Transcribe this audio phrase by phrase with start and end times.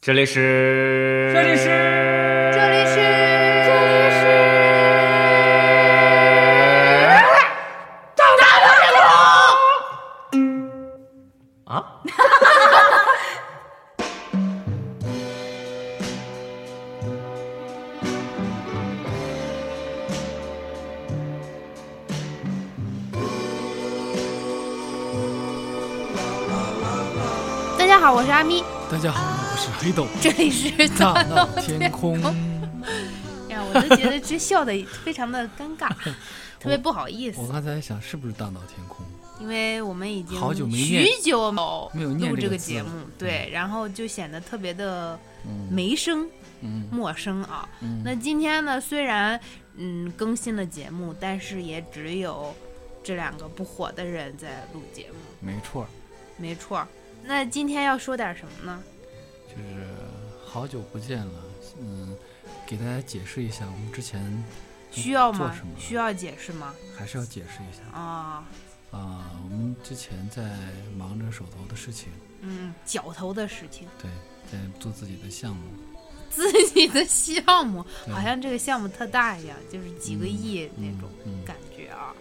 [0.00, 1.64] 这里是，这里是，
[2.54, 3.37] 这里是，
[29.78, 32.20] 我是黑豆， 这里是大闹闹天空。
[33.48, 34.72] 呀，我都觉得这笑的
[35.04, 35.88] 非常的尴尬，
[36.58, 39.06] 特别不好意思我，刚才想是不是大闹天空？
[39.40, 46.28] 因为我们已经好久没念许久没没有录这个节目，对，然后就显得特别的嗯没声、
[46.60, 47.68] 嗯陌生啊。
[47.80, 49.38] 嗯，那今天呢，虽然
[49.76, 52.52] 嗯更新了节目，但是也只有
[53.04, 55.88] 这两个不火的人在录节目，没错儿，
[56.36, 56.88] 没错儿。
[57.22, 58.82] 那今天要说点什么呢？
[59.58, 59.86] 就是
[60.44, 61.42] 好久不见了。
[61.80, 62.16] 嗯，
[62.66, 64.44] 给大家解释一下，我们之前
[64.90, 65.72] 需要吗做什么？
[65.78, 66.72] 需要解释吗？
[66.96, 68.44] 还是要解释一下啊，
[68.92, 69.30] 啊。
[69.42, 70.42] 我们之前在
[70.96, 72.08] 忙着手头的事情，
[72.40, 74.10] 嗯，脚头的事情，对，
[74.50, 75.62] 在做自己的项目，
[76.30, 81.10] 自己的项目，好像这个项目特大一样，就是几个亿那种
[81.44, 82.14] 感觉啊。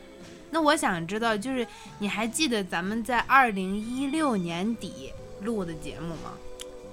[0.49, 1.65] 那我想知道，就是
[1.99, 6.33] 你还记得咱们在二零一六年底录的节目吗？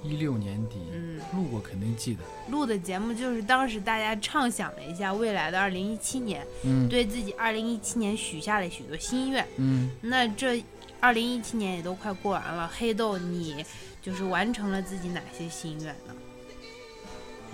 [0.05, 2.21] 一六年底嗯，录过，肯定记得。
[2.49, 9.45] 录的节目就是当时大家畅想了一下未来的二零一七年，嗯对自己二零一七年许下了许多心愿。
[9.57, 10.63] 嗯，那这
[10.99, 13.65] 二零一七年也都快过完了，黑豆你
[14.01, 16.13] 就是完成了自己哪些心愿呢？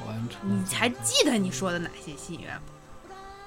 [0.06, 0.40] 完成。
[0.50, 2.62] 你还记得你说的哪些心愿吗？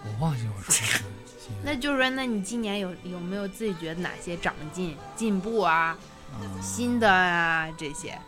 [0.06, 5.96] 我忘记我说的心愿那就是说，那你今年有有没有自己觉得哪些长进、进步啊、
[6.32, 8.18] 啊新的啊这些？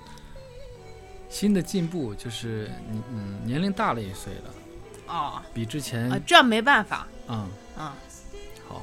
[1.37, 4.55] 新的进步就是你嗯年龄大了一岁了，
[5.09, 7.47] 哦，比之前啊，这没办法，嗯
[7.79, 7.93] 嗯，
[8.67, 8.83] 好，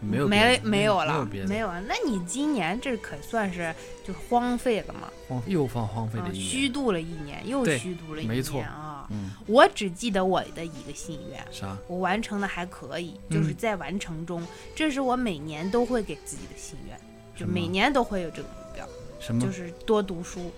[0.00, 1.78] 没有别没没有了，没有啊。
[1.86, 5.10] 那你今年这可算是就荒废了嘛？
[5.28, 9.06] 荒又放荒废啊的，一虚，度了一年，又虚度了一年没错啊！
[9.10, 11.76] 嗯，我只记得我的一个心愿，啥？
[11.86, 14.42] 我完成的还可以，嗯就是在完成中，
[14.74, 16.98] 这是我每年都会给自己的心愿，
[17.36, 18.88] 就每年都会有这个目标，
[19.20, 19.42] 什么？
[19.42, 20.50] 就是多读书。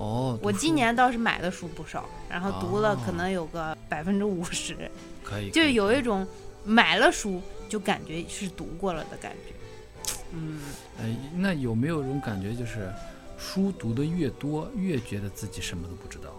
[0.00, 4.74] 哦，我今年倒是买的书不少，然后读了哦可能有个百分之五十，
[5.22, 6.26] 可以，就是有一种
[6.64, 10.12] 买了书就感觉是读过了的感觉。
[10.32, 10.58] 嗯，
[10.98, 12.90] 哎，那有没有一种感觉，就是
[13.36, 16.30] 书读的越多，越觉得自己什么都不知道？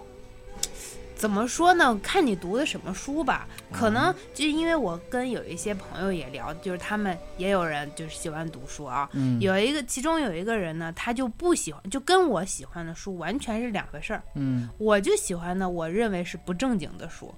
[1.22, 1.96] 怎么说呢？
[2.02, 3.48] 看你读的什么书吧。
[3.72, 9.08] 可嗯能就因为我跟有一些朋友也聊，就是他们也有人就是喜欢读书啊。
[9.14, 14.24] 嗯，有一个，其中有一个人呢，他就不喜欢，就跟我喜欢的书完全是两回事儿。
[14.34, 17.32] 嗯，我就喜欢呢，我认为是不正经的书。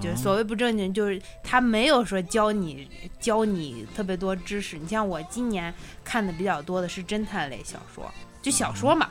[0.00, 2.88] 就所谓不正经，就是他没有说教你
[3.20, 4.76] 教你特别多知识。
[4.76, 5.72] 你像我今年
[6.02, 8.12] 看的比较多的是侦探类小说，
[8.42, 9.08] 就小说嘛，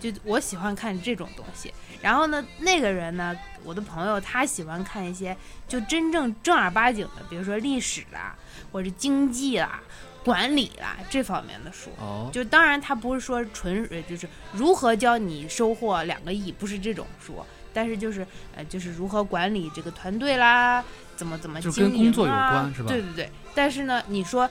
[0.00, 1.72] 就我喜欢看这种东西。
[2.02, 5.34] 然后呢，那个人呢，我的朋友他喜欢看一些
[5.68, 8.34] 就真正正儿八经的，比如说历史啦，
[8.72, 9.80] 或者经济啦、
[10.24, 11.90] 管理啦这方面的书。
[11.98, 17.40] 哦，就当然，他不是说纯呃，就是如何教你收获两个亿，不是这种书，
[17.72, 18.26] 但是就是
[18.56, 20.84] 呃，就是如何管理这个团队啦，
[21.14, 23.30] 怎么怎么就经营跟工作有啊关是吧对对对。
[23.54, 24.48] 但是呢，你说，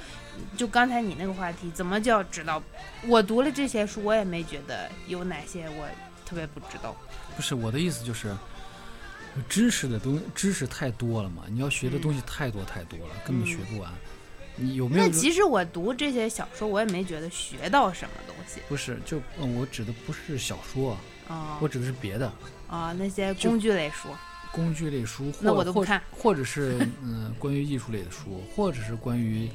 [0.56, 2.62] 就刚才你那个话题，怎么叫知道？
[3.08, 5.88] 我读了这些书，我也没觉得有哪些我
[6.32, 6.96] 特别不知道。
[7.36, 8.34] 不是我的意思，就是
[9.50, 13.92] 知识的东知识太多了嘛，你要学的东西太多太多了，根本学不完。
[14.56, 15.12] 你有没有那？
[15.12, 20.98] 其实我读这些小说，我也没觉得学到什么东西不是，就嗯，我指的不是小说，
[21.28, 22.32] 啊我指的是别的
[22.70, 24.08] 啊，那些工具类书，
[24.54, 29.52] 工具类书，那我都不看或者是嗯关于艺术类的书，或者是关于呃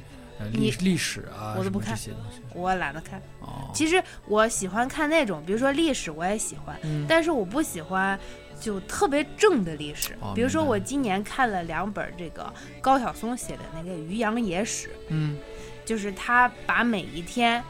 [0.51, 2.41] 历你历史啊我都不看些东西。
[2.53, 3.21] 我懒得看。
[3.41, 8.19] 哦，其实我喜欢看那种，比如说历史，我也喜欢，嗯但是我不喜欢
[8.59, 10.13] 就特别正的历史。
[10.19, 12.51] 哦比如说，我今年看了两本这个
[12.81, 15.37] 高晓松写的那个《渔阳野史》，嗯
[15.85, 17.63] 就是他把每一天，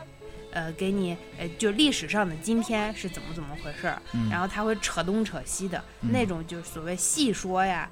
[0.51, 7.87] 呃，给你呃，就历史上的今天是怎么怎么回事儿，嗯，然后他会扯东扯西的、嗯那种，就是所谓细说呀，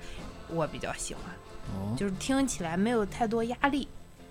[0.49, 1.23] 我比较喜欢，
[1.75, 3.87] 哦，就是听起来没有太多压力。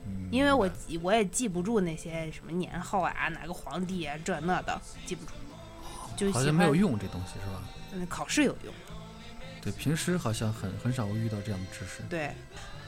[0.06, 5.33] 嗯因为我记我也记不住那些什么年号啊，哪个皇帝啊，这那的记不住，
[6.17, 7.62] 就好像没有用这东西是吧？
[7.93, 8.75] 嗯，考试有用。
[9.62, 12.03] 对，平时好像很很少会遇到这样的知识。
[12.09, 12.33] 对，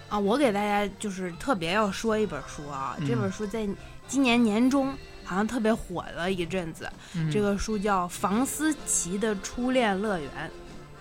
[0.09, 3.67] 啊，我给大家就是特别要说一本书啊，这嗯本书在
[4.09, 4.93] 今年年中
[5.25, 6.91] 好像特别火了一阵子。
[7.15, 10.31] 嗯这个书叫《房思琪的初恋乐园》，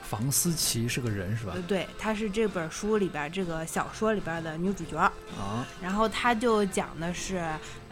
[0.10, 1.62] 房思琪是个人是吧呃，？
[1.64, 4.98] 对，她是这本书里边这个小说里边的女主角。
[4.98, 7.38] 啊，然后他就讲的是，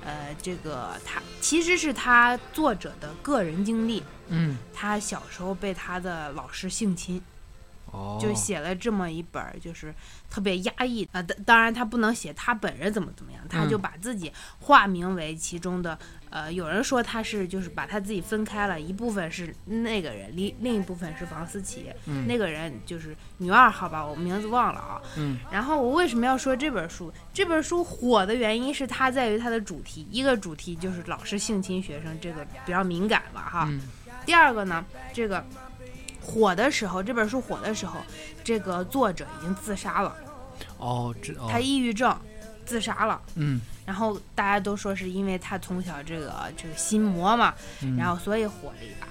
[0.04, 4.04] 呃，这个他其实是他作者的个人经历。
[4.28, 7.22] 嗯，他小时候被他的老师性侵，
[7.92, 9.94] 哦，就写了这么一本，就是
[10.30, 11.22] 特别压抑啊。
[11.22, 15.98] 当当然，他不能写他本人怎么怎么样，他就嗯把自己化名为其中的。
[16.34, 21.92] 呃，有人说他是就是把他自己分开了，一部分是那个人，另另一部分是房思琪。
[22.08, 25.00] 嗯那个人就是女二号吧，我名字忘了啊。
[25.16, 27.14] 嗯然后我为什么要说这本书？
[27.32, 33.68] 这本书火的原因是它在于它的主题，一个主题就是老师性侵学生，这个比较敏感了哈。
[33.70, 33.80] 嗯
[34.26, 34.84] 第二个呢，
[35.14, 35.46] 这个
[36.20, 38.00] 火的时候，这本书火的时候，
[38.44, 40.16] 这个作者已经自杀了，
[40.78, 42.18] 哦，这哦他抑郁症
[42.66, 43.22] 自杀了。
[43.36, 49.08] 嗯然后大家都说是因为他从小这个这个心魔嘛，嗯，然后所以火了一把。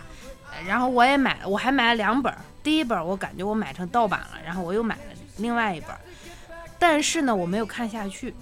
[0.50, 2.34] 呃然后我也买了，我还买了两本。
[2.62, 5.02] 第一本我感觉我买成盗版了，然后我又买了
[5.36, 5.88] 另外一本，
[6.78, 8.34] 但是呢我没有看下去。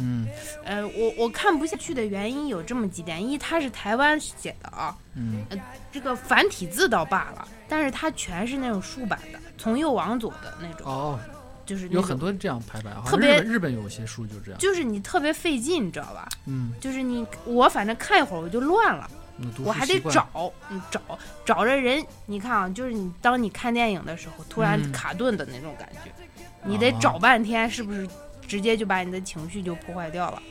[0.00, 0.28] 嗯
[0.64, 5.44] 呃，我我看不下去的原因有这么几点：一，它是台湾写的啊，嗯
[5.90, 11.18] 这个繁体字倒罢了，但是它全是那种竖版的，从右往左的那种，哦，
[11.68, 16.26] 就是有很多这样排版，好特别日本有些书就这样，就是你特别费劲，你知道吧？
[16.46, 19.06] 嗯，就是你我反正看一会儿我就乱了，
[19.62, 21.00] 我还得找，你找
[21.44, 26.10] 找着人，你看啊，就是你当你看电影的时候，突然嗯卡顿的那种感觉，
[26.64, 28.08] 你得哦找半天，是不是
[28.46, 30.42] 直接就把你的情绪就破坏掉了？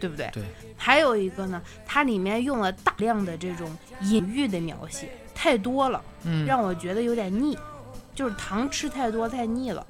[0.00, 0.28] 对不对？
[0.32, 0.42] 对。
[0.76, 3.70] 还有一个呢，它里面用了大量的这种
[4.02, 7.56] 隐喻的描写，太多了，嗯，让我觉得有点腻，
[8.16, 9.86] 就是糖吃太多太腻了。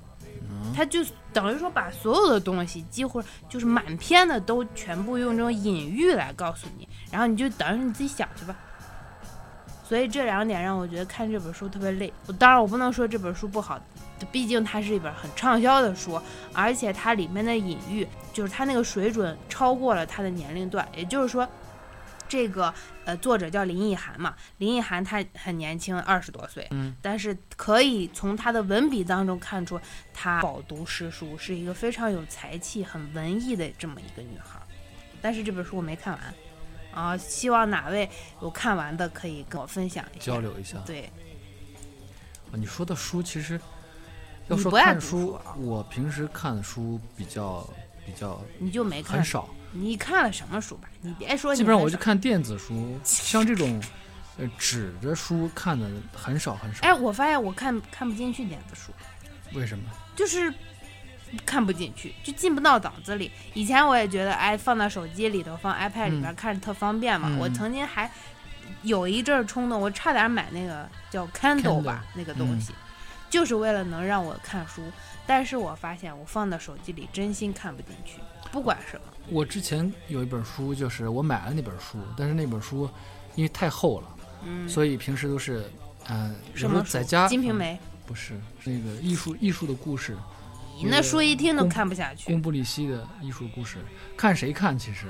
[0.74, 1.00] 他就
[1.32, 8.56] 等于说把所有的东西几乎就是满篇的都全部用这种隐喻来告诉你，然后你就等于你自己想去吧。
[9.84, 12.12] 所以这两点让我觉得看这本书特别累。
[12.26, 13.80] 我当然我不能说这本书不好，
[14.30, 16.20] 毕竟它是一本很畅销的书，
[16.52, 21.48] 而且它里面的隐喻就是它那个水准超过了他的年龄段，也就是说。
[22.28, 22.72] 这个
[23.04, 29.80] 呃，作者叫林奕涵嘛，林奕涵她很年轻，二十多岁，嗯但是可以从她的文笔当中看出，
[30.12, 34.62] 她饱读诗书，是一个非常有才气、很文艺的这么一个女孩儿。
[35.20, 36.34] 但是这本书我没看完，
[36.92, 38.08] 啊，希望哪位
[38.40, 40.26] 有看完的可以跟我分享一下。
[40.26, 40.78] 交流一下。
[40.86, 41.10] 对，
[42.52, 43.60] 啊你说的书其实
[44.48, 47.68] 要说看书书啊，我平时看书比较
[48.06, 50.88] 比较你就没看很，少，你看了什么书吧？
[51.02, 53.80] 你别说你基本上我就看电子书，像这种
[54.38, 56.82] 呃纸的书看的很少很少。
[56.82, 58.92] 哎，我发现我看看不进去电子书，
[59.56, 59.84] 为什么？
[60.16, 60.52] 就是
[61.44, 63.30] 看不进去，就进不到脑子里。
[63.52, 67.28] 以前我也觉得，哎，放到手机里头，放 iPad 里边嗯看着特方便嘛。
[67.30, 68.10] 嗯我曾经还
[68.82, 72.72] 有一阵儿冲动，我差点买那个叫 Kindle 吧，那个东嗯西，
[73.28, 74.82] 就是为了能让我看书。
[75.26, 78.18] 但是我发现我放到手机里真心看不进去，
[78.50, 79.12] 不管什么。
[79.30, 82.88] 我之前有一本书，就是我买了那本书，但是那本书
[83.34, 85.64] 因为太厚了，嗯，所以平时都是
[86.06, 90.16] 呃，什么在家嗯金瓶梅，不是是那个艺术艺术的故事，
[90.76, 92.26] 你那书一听都看不下去。
[92.26, 93.78] 贡布里希的艺术故事，
[94.16, 95.06] 看谁看其实。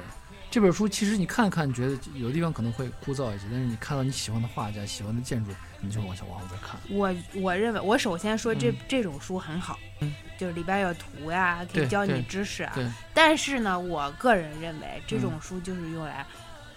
[0.51, 5.51] 这本书其实你看看，觉得有的地方可能会枯燥一些，但是你看到你喜欢的画家、喜欢的建筑，
[5.81, 6.81] 你就往下往后边看。
[6.89, 12.73] 我我认为，我首先说这、嗯这种书很好，嗯就是里边有图呀，可以教你知识啊。
[12.75, 16.25] 对，但是呢，我个人认为这种嗯书就是用来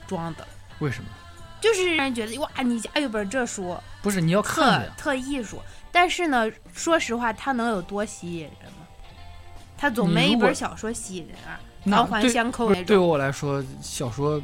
[0.05, 0.45] 装的，
[0.79, 1.09] 为什么？
[1.61, 5.61] 就是让人觉得哇，你家有本这书，不是你要看特艺术。
[5.93, 8.87] 但是呢，说实话，它能有多吸引人吗？
[9.77, 13.07] 它总没一本小说吸引人啊，那环环相扣不是对那种。
[13.07, 14.41] 我来说，小说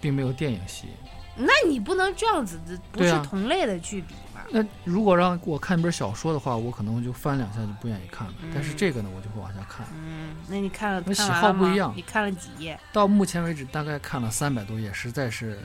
[0.00, 0.92] 并没有电影吸引。
[1.38, 4.40] 那你不能这样子的，不是同类的去比嘛？
[4.50, 8.32] 那如果让我看一本小说的话，我可能就翻两下就不愿意看了。
[8.54, 9.86] 但是嗯这个呢，我就会往下看。
[9.94, 12.80] 嗯，那你看了那喜好不一样你看了几页？
[12.90, 15.58] 到目前为止，大概看了三百多页，实在是，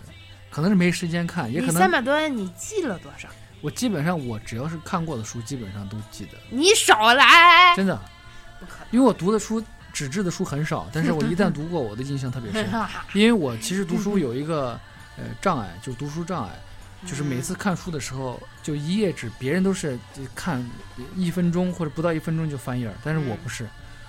[0.50, 3.30] 可能是没时间看，也可能三百多页，你记了多少？
[3.62, 7.74] 我基本上我只要是看过的书，基本上都记得，你少来！
[7.78, 7.98] 真的，
[8.60, 12.70] 不可能因为我读的书纸质的书很少，但是 我一旦读过，我的印象特别深。
[13.14, 14.80] 因为我其实读书有一个
[15.18, 16.60] 呃障碍，就是读书障碍，
[17.06, 19.98] 就是每次看书的时候，就一页纸，别人都是
[20.36, 20.64] 看
[21.16, 23.68] 一分钟或者不到一分钟就翻页儿，但是我不是，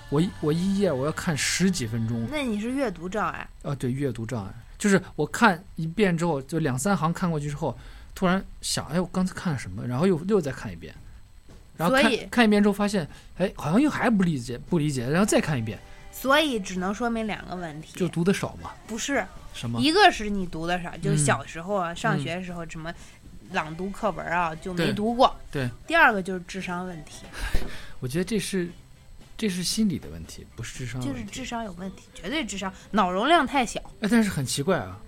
[0.09, 2.25] 我一我一页我要看十几分钟。
[2.31, 7.77] 那你是阅读障碍，啊，对，阅读障碍，就是我看一遍之后，就两三行看过去之后，
[8.15, 10.93] 突然想，哎，我刚才看了什么，然后又又再看一遍，
[11.77, 15.79] 然后看看一遍之后发现，哎，好像又还不理解不理解，然后再看一遍，
[16.11, 18.71] 所以只能说明两个问题，就读的少嘛？
[18.85, 19.81] 不是什么？
[19.81, 22.93] 一个是你读的少，就是嗯小时候啊，上学的时候什么
[23.51, 25.35] 朗读课文啊就没读过。
[25.51, 27.25] 对，第二个就是智商问题，
[27.99, 28.69] 我觉得这是
[29.35, 31.01] 这是心理的问题，不是智商。
[31.01, 33.79] 就是智商有问题，绝对智商脑容量太小。
[34.01, 34.99] 哎，但是很奇怪啊，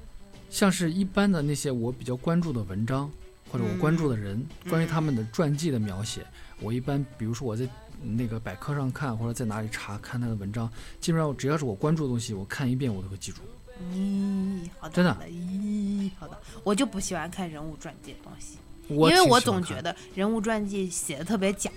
[0.49, 3.09] 像是一般的那些我比较关注的文章，
[3.51, 6.25] 或者我关注的人，关于他们的传记的描写，
[6.59, 7.67] 我一般比如说我在
[8.01, 10.69] 那个百科上看，或者在哪里查看他的文章，
[10.99, 13.41] 基本上只要是我关注的东西，我看一遍我都会记住。
[13.93, 15.17] 咦，好的，真的。
[15.27, 18.57] 咦，好的，我就不喜欢看人物传记的东西，
[18.87, 21.69] 因为我总觉得人物传记写的特别假。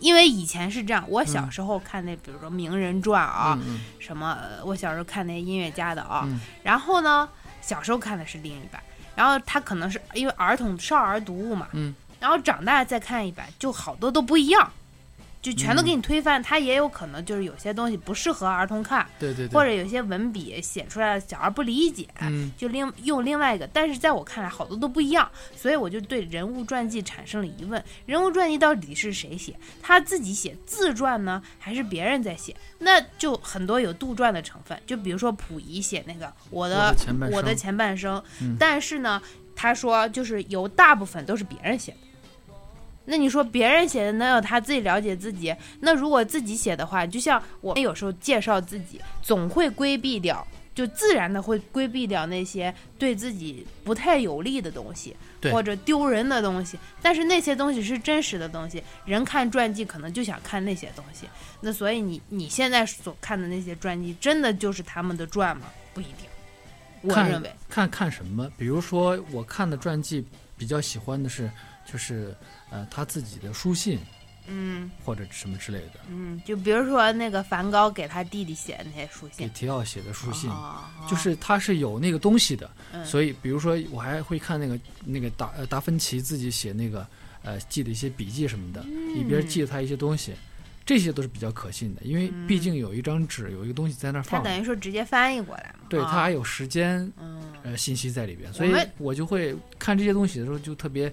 [0.00, 1.50] 因为以前是这样，我小嗯。
[1.50, 6.40] 时候看那，比如说名人传啊，嗯什么，呃我小时候看那音乐家的啊，嗯。
[6.62, 7.28] 然后呢，
[7.60, 8.80] 小时候看的是另一版，
[9.16, 14.72] 然后他可能是因为儿童少儿读物嘛，嗯，然后长大再看一版，就好多都不一样，
[15.40, 16.42] 就全都给你推翻。
[16.42, 23.64] 他也有可能就是有些东西不适合儿童看，对对对，或者有些文笔写出来小孩不理解，嗯就另用另外一个。
[23.68, 29.54] 但是在我看来，好多都不一样，所以我就对人物传记产生了疑问：人物传记到底是谁写？
[29.80, 32.54] 他自己写自传呢，还是别人在写？
[32.80, 34.76] 那就很多有杜撰的成分。
[34.86, 39.22] 就比如说溥仪写那个我我的的前半生我的前半生，嗯但是呢，
[39.54, 41.98] 他说就是有大部分都是别人写的。
[43.08, 45.54] 那你说别人写的能有他自己了解自己？
[45.80, 55.16] 那如果自己写的话，就像我们有时候介绍自己，总会规避掉，就自然的会规避掉那些对自己不太有利的东西，
[55.50, 56.78] 或者丢人的东西。
[57.00, 61.26] 但是那些东西是真实的东西，人看传记可能就想看那些东西。
[61.62, 65.66] 那所以你你现在所看的那些传记，真的就是他们的传吗？
[65.94, 66.28] 不一定。
[67.00, 68.50] 我看认为，看看什么？
[68.56, 70.24] 比如说我看的传记
[70.56, 71.48] 比较喜欢的是，
[71.90, 72.34] 就是
[72.70, 73.98] 呃他自己的书信
[74.50, 80.50] 嗯或者什么之类的，嗯，就比如说那个梵高给他弟弟写的那些书信，给提奥写的书信。
[80.50, 87.06] 哦就是他是有那个东西的，嗯所以比如说我还会看那个那个达呃达芬奇自己写那个
[87.42, 88.82] 呃记的一些笔记什么的，
[89.14, 90.34] 里边记了他一些东西，
[90.84, 95.86] 这些都是比较可信的，因为毕竟有一张纸有一个东西在那儿放着，他等于说直接翻译过来嘛。
[95.88, 101.10] 对，啊它还有时间嗯呃信息在里边，所以我就会看这些东西的时候就特别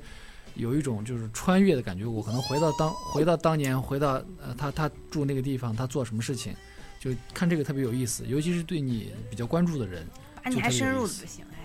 [0.55, 6.55] 有一种就是穿越的感觉，我可能回到当回到当年，回到呃他他住那个地方，他做什么事情，
[6.99, 10.05] 就看这个特别有意思，尤其是对你比较关注的人，
[10.43, 11.59] 把你还深入的不行，哎。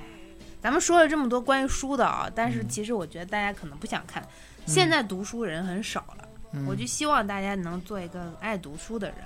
[0.61, 4.23] 咱们说了这么多关于书的啊，但是嗯其实我觉得大家可能不想看。
[4.67, 9.19] 现在读书人很少了，嗯我就希望大家能做一个爱读书的人。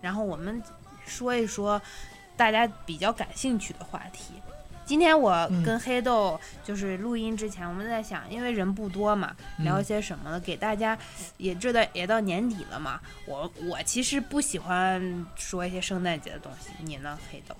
[0.00, 0.62] 然后我们
[1.04, 1.80] 说一说
[2.36, 4.34] 大家比较感兴趣的话题。
[4.86, 10.38] 今天我嗯跟黑豆就是录音之前，我们在想，因为人不多嘛，聊些什么呢？
[10.38, 10.96] 给大家
[11.38, 13.00] 也这段也到年底了嘛。
[13.26, 17.56] 我我其实不喜欢说一些圣诞节的东西，你呢，黑豆？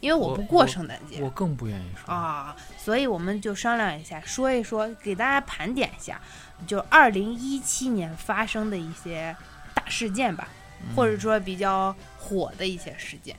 [0.00, 2.12] 因为我我不过圣诞节我更不愿意说。
[2.12, 6.20] 啊，所以我们就商量一下，说一说，给大家盘点一下，
[6.66, 9.34] 就二零一七年发生的一些
[9.72, 10.48] 大事件吧，
[10.82, 13.36] 嗯或者说比较火的一些事件。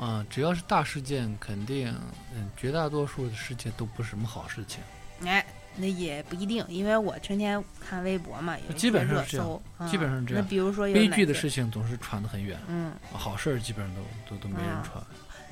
[0.00, 1.94] 啊、只要是大事件，肯定
[2.34, 4.80] 嗯绝大多数的事件都不是什么好事情。
[5.26, 5.44] 哎，
[5.76, 15.04] 那也不一定，因为我成天看微博嘛，有基本上是这样基本上是这样那比如说有悲剧的事情总是传得很远，嗯，好事儿基本上都都都没人啊传。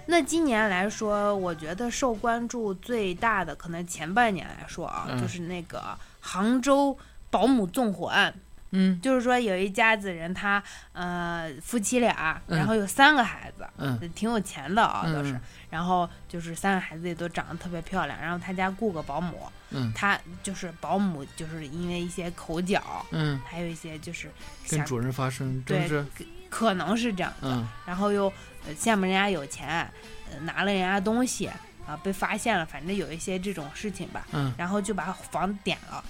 [0.06, 5.82] 那今年来说，我觉得受关注最大的，可能前半年来说啊，嗯就是那个
[6.20, 6.96] 杭州
[7.28, 8.34] 保姆纵火案。
[8.70, 9.00] 嗯。
[9.00, 12.58] 就是说有一家子人他，呃夫妻俩，嗯。
[12.58, 13.98] 然后有三个孩子，嗯。
[14.14, 15.32] 挺有钱的啊，都是。
[15.32, 15.40] 嗯。
[15.70, 19.92] 然后就是三个孩子也都长得特别漂亮，然后他家雇个保姆，嗯。
[19.94, 24.30] 他就是保姆，就是因为一些口角，嗯，还有一些就是
[24.68, 26.26] 跟主人发生对争执。
[26.50, 27.68] 可能是这样的，嗯。
[27.87, 28.32] 然后又
[28.66, 29.87] 呃羡慕人家有钱，
[30.30, 31.46] 呃拿了人家东西
[31.87, 34.54] 啊，被发现了，反正有一些这种事情吧，嗯。
[34.56, 36.02] 然后就把房点了，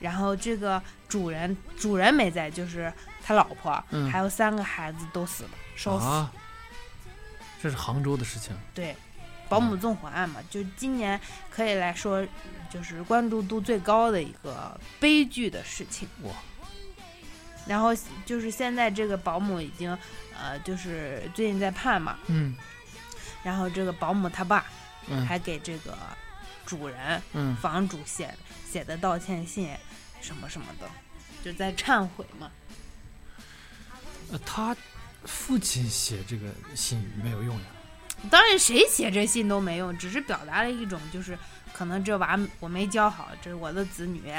[0.00, 6.06] 然后这个主人主人没在，就是他老婆、嗯还有三个孩子都死了，烧死。
[6.06, 6.32] 啊，
[7.62, 8.56] 这是杭州的事情。
[8.74, 8.94] 对，
[9.48, 12.26] 保姆纵火案嘛，就今年可以来说，
[12.70, 16.08] 就是关注度最高的一个悲剧的事情。
[16.22, 16.32] 哇！
[17.66, 17.88] 然后
[18.24, 19.90] 就是现在这个保姆已经，
[20.38, 22.54] 呃，就是最近在判嘛，嗯
[23.42, 24.64] 然后这个保姆他爸
[25.08, 25.96] 嗯还给这个
[26.64, 28.32] 主人、嗯房主写
[28.70, 29.70] 写的道歉信，
[30.26, 30.90] 什么什么的，
[31.44, 32.50] 就在忏悔嘛。
[34.32, 34.76] 呃，他
[35.24, 37.64] 父亲写这个信没有用呀。
[38.28, 41.38] 当然，谁写这信都没用，只是表达了一种就是
[41.72, 44.32] 可能这娃我没教好，这是我的子女，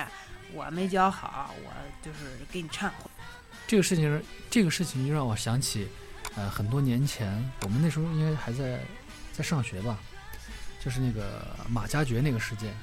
[0.51, 1.71] 我没教好，我
[2.03, 3.09] 就是给你忏悔。
[3.65, 5.87] 这个事情，这个事情就让我想起，
[6.35, 8.81] 呃，很多年前，我们那时候应该还在
[9.31, 9.97] 在上学吧，
[10.83, 12.75] 就是那个马加爵那个事件，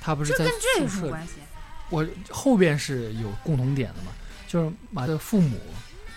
[0.00, 1.32] 他不是在这跟这有什么关系？
[1.90, 4.12] 我后边是有共同点的嘛，
[4.48, 5.58] 就是马的父母，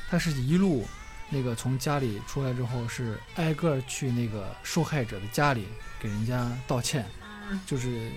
[0.10, 0.88] 他是一路
[1.30, 5.68] 那个从家里出来之后，是挨个去那个受害者的家里
[6.00, 7.06] 给人家道歉，
[7.50, 8.12] 嗯就是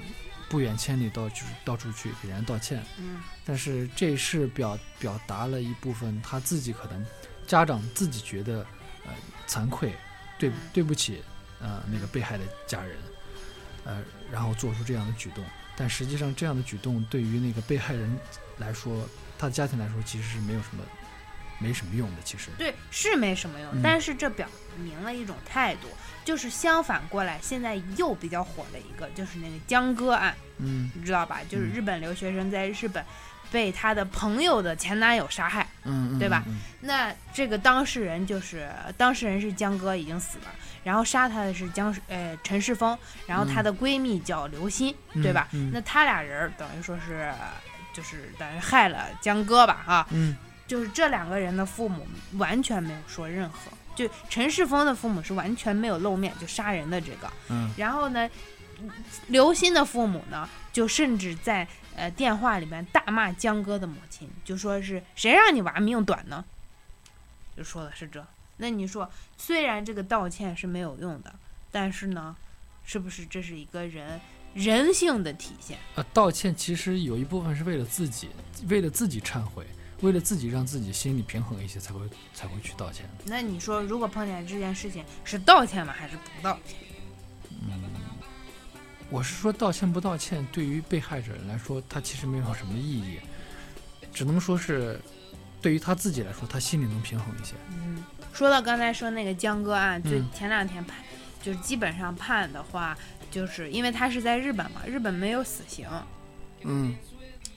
[0.49, 2.85] 不远千里到就是到处去给人家道歉。
[2.99, 7.07] 嗯但是这是表表达了一部分他自己可能
[7.47, 8.67] 家长自己觉得
[9.07, 9.13] 呃
[9.49, 9.95] 惭愧，
[10.39, 11.23] 对嗯对不起
[11.61, 12.99] 呃那个被害的家人，
[13.85, 15.45] 呃然后做出这样的举动。
[15.77, 18.19] 但实际上这样的举动对于那个被害人
[18.59, 19.07] 来说，
[19.39, 20.83] 他的家庭来说其实是没有什么
[21.59, 22.17] 没什么用的。
[22.25, 25.89] 其实，对，是没什么用，嗯但是这表明了一种态度，
[26.25, 31.41] 就是相反过来，现在又比较火的一个，就是那个江歌案，嗯你知道吧？
[31.49, 33.05] 就是嗯日本留学生在日本
[33.51, 35.67] 被他的朋友的前男友杀害。
[35.85, 36.43] 嗯，嗯对吧？
[36.47, 40.45] 嗯那这个当事人就是当事人是江歌，已经死了，
[40.87, 45.49] 然后杀他的是江呃陈世峰，然后她的闺蜜叫刘鑫，嗯对吧？
[45.51, 47.29] 嗯那他俩人儿等于说是
[47.93, 58.31] 就是等于害了江哥吧啊，嗯就是这两个人的父母完全没有说任何，就陈世峰的父母是完全没有露面，就杀人的这个，嗯然后呢，
[59.27, 61.67] 刘鑫的父母呢，就甚至在
[61.97, 66.45] 呃电话里面大骂江哥的母亲，就说是谁让你娃命短呢？
[67.57, 68.25] 就说的是这。
[68.57, 71.35] 那你说，虽然这个道歉是没有用的，
[71.71, 72.35] 但是呢，
[72.85, 74.21] 是不是这是一个人
[74.55, 75.79] 人性的体现？
[75.95, 78.29] 呃，道歉其实有一部分是为了自己，
[78.69, 79.67] 为了自己忏悔，
[80.01, 82.01] 为了自己让自己心里平衡一些，才会
[82.33, 83.09] 才会去道歉。
[83.25, 85.93] 那你说，如果碰见这件事情，是道歉吗？
[85.93, 86.77] 还是不道歉？
[87.51, 87.83] 嗯
[89.09, 93.21] 我是说，道歉不道歉，对于被害者来说，他其实没有什么意义，
[94.13, 95.01] 只能说是
[95.63, 97.55] 对于他自己来说，他心里能平衡一些。
[97.71, 98.03] 嗯，
[98.37, 100.99] 说到刚才说那个江歌案，最嗯前两天判，
[101.43, 102.95] 就是基本上判的话，
[103.31, 105.89] 就是因为他是在日本嘛，日本没有死刑，
[106.63, 106.95] 嗯，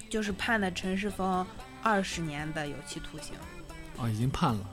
[0.09, 1.45] 就是判的陈世峰
[1.83, 3.35] 二十年的有期徒刑，
[3.97, 4.65] 哦，已经判了。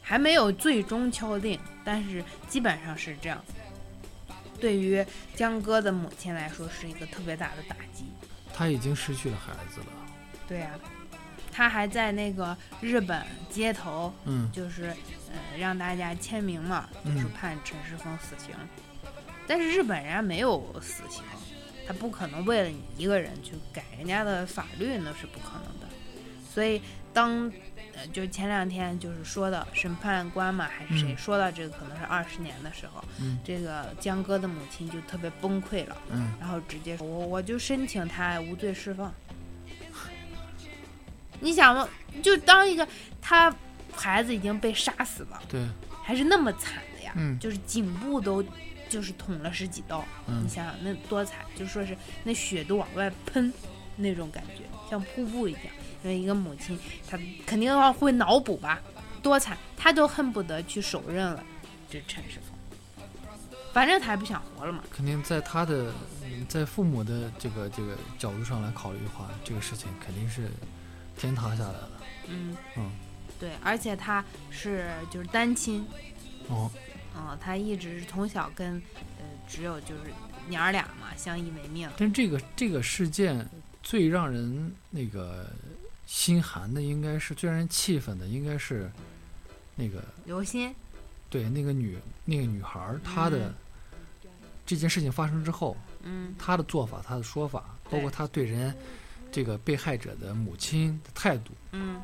[0.00, 3.38] 还没有最终敲定，但是基本上是这样。
[4.58, 8.06] 对于江歌的母亲来说，是一个特别大的打击。
[8.54, 9.86] 他已经失去了孩子了。
[10.48, 10.70] 对呀、
[11.60, 14.84] 他还在那个日本街头，嗯就是
[15.30, 18.54] 呃让大家签名嘛，就是嗯判陈世峰死刑。
[19.46, 21.22] 但是日本人家没有死刑，
[21.86, 25.86] 他不可能为了你一个人去改人家的法律，那是不可能的。
[26.50, 26.80] 所以
[27.12, 27.52] 当
[27.94, 39.12] 呃就前两天就是说的审判官嘛，还是谁、嗯说到这个可能是二十年的时候，嗯这个江歌的母亲就特别崩溃了，嗯然后直接说我我就申请他无罪释放。
[41.40, 41.88] 你想嘛，
[42.22, 42.86] 就当一个
[43.20, 43.54] 他
[43.92, 45.66] 孩子已经被杀死了，对，
[46.02, 48.44] 还是那么惨的呀，嗯就是颈部都
[48.88, 53.52] 就是捅了十几刀，嗯你想想那多惨，就说是那血都往外喷
[53.96, 55.62] 那种感觉，像瀑布一样。
[56.02, 58.80] 因为一个母亲，她肯定要会脑补吧，
[59.22, 61.44] 多惨，她都恨不得去手刃了
[61.90, 63.06] 这陈世峰，
[63.74, 64.82] 反正她也不想活了嘛。
[64.90, 65.92] 肯定在他的
[66.24, 70.48] 嗯在父母的这个这个角度上来考虑的话，这个事情肯定是
[71.20, 71.90] 天塌下来了。
[72.28, 72.56] 嗯。
[72.76, 72.90] 嗯。
[73.38, 75.86] 对，而且他是就是单亲，
[76.48, 76.70] 哦，
[77.14, 78.74] 哦，他一直是从小跟
[79.18, 80.12] 呃只有就是
[80.46, 81.88] 娘儿俩嘛相依为命。
[81.96, 83.48] 但这个这个事件
[83.82, 85.50] 最让人那个
[86.06, 88.90] 心寒的，应该是最让人气愤的，应该是
[89.74, 90.74] 那个刘鑫，
[91.30, 93.54] 对那个女那个女孩儿，她的嗯。
[94.66, 96.34] 这件事情发生之后，嗯。
[96.38, 98.76] 她的做法，她的说法，包括她对人
[99.30, 102.00] 这个被害者的母亲的态度，嗯，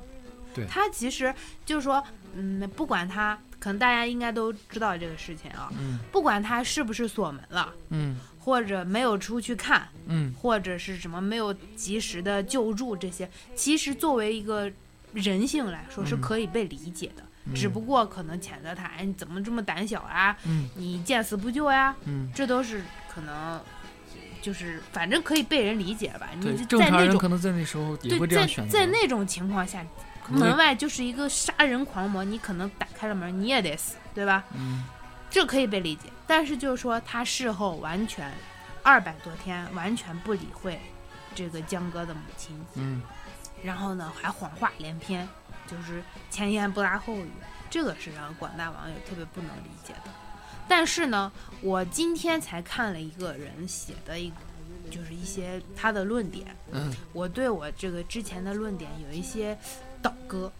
[0.55, 0.67] 对。
[0.67, 1.35] 他其实
[1.65, 2.03] 就是说，
[2.35, 5.99] 嗯，不管他，可能大家应该都知道这个事情啊，嗯。
[6.13, 8.19] 不管他是不是锁门了，嗯。
[8.39, 10.33] 或者没有出去看，嗯。
[10.35, 14.71] 或者是什么没有及时的救助这些，其实作为一个
[15.13, 20.37] 人性来说是嗯可以被理解的，嗯，只不过可能谴责他，哎，你怎么这么胆小啊？
[20.45, 21.97] 嗯你见死不救呀？
[22.05, 23.61] 嗯，这都是可能，
[24.47, 26.29] 就是反正可以被人理解吧。
[26.39, 29.85] 你，正常人在那种可能在那时候也对，会这样在选择，在那种情况下，
[30.29, 34.45] 门外就是一个杀人狂魔，你可能打开了门，你也得死，对吧？
[34.55, 34.85] 嗯
[35.29, 36.03] 这可以被理解。
[36.29, 38.33] 但是就是说，他事后完全
[38.85, 40.79] 二百多天完全不理会
[41.35, 43.03] 这个江哥的母亲，嗯
[43.65, 45.29] 然后呢还谎话连篇，
[45.67, 47.31] 就是前言不搭后语，
[47.69, 50.11] 这个是让广大网友特别不能理解的。
[50.69, 54.33] 但是呢，我今天才看了一个人写的一
[54.91, 56.47] 就是一些他的论点。
[56.73, 59.57] 嗯，我对我这个之前的论点有一些
[60.03, 60.51] 倒戈，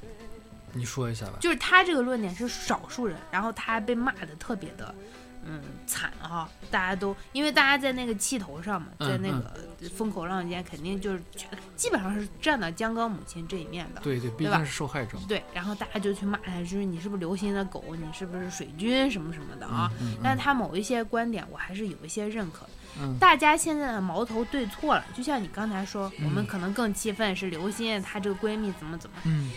[0.73, 1.39] 你说一下吧。
[1.41, 4.95] 就是他这个论点是少数人，然后他还被骂的特别的，
[5.49, 11.23] 嗯，惨哈、大家都因为大家在那个气头上嘛，嗯在那个风口浪尖，肯定就是
[11.77, 14.01] 基本上是站到江歌母亲这一面的。
[14.01, 15.19] 对对，毕竟是受害者。
[15.29, 19.91] 对，然后大家就去骂他，就是你是不是刘鑫的狗，你是不是水军什么什么的啊？
[20.01, 22.71] 嗯嗯但他某一些观点，我还是有一些认可的。
[22.99, 29.17] 嗯大家现在的矛头对错了，就像你刚才说，我们嗯可能更气愤是刘鑫，她这个闺蜜怎么怎么。
[29.25, 29.51] 嗯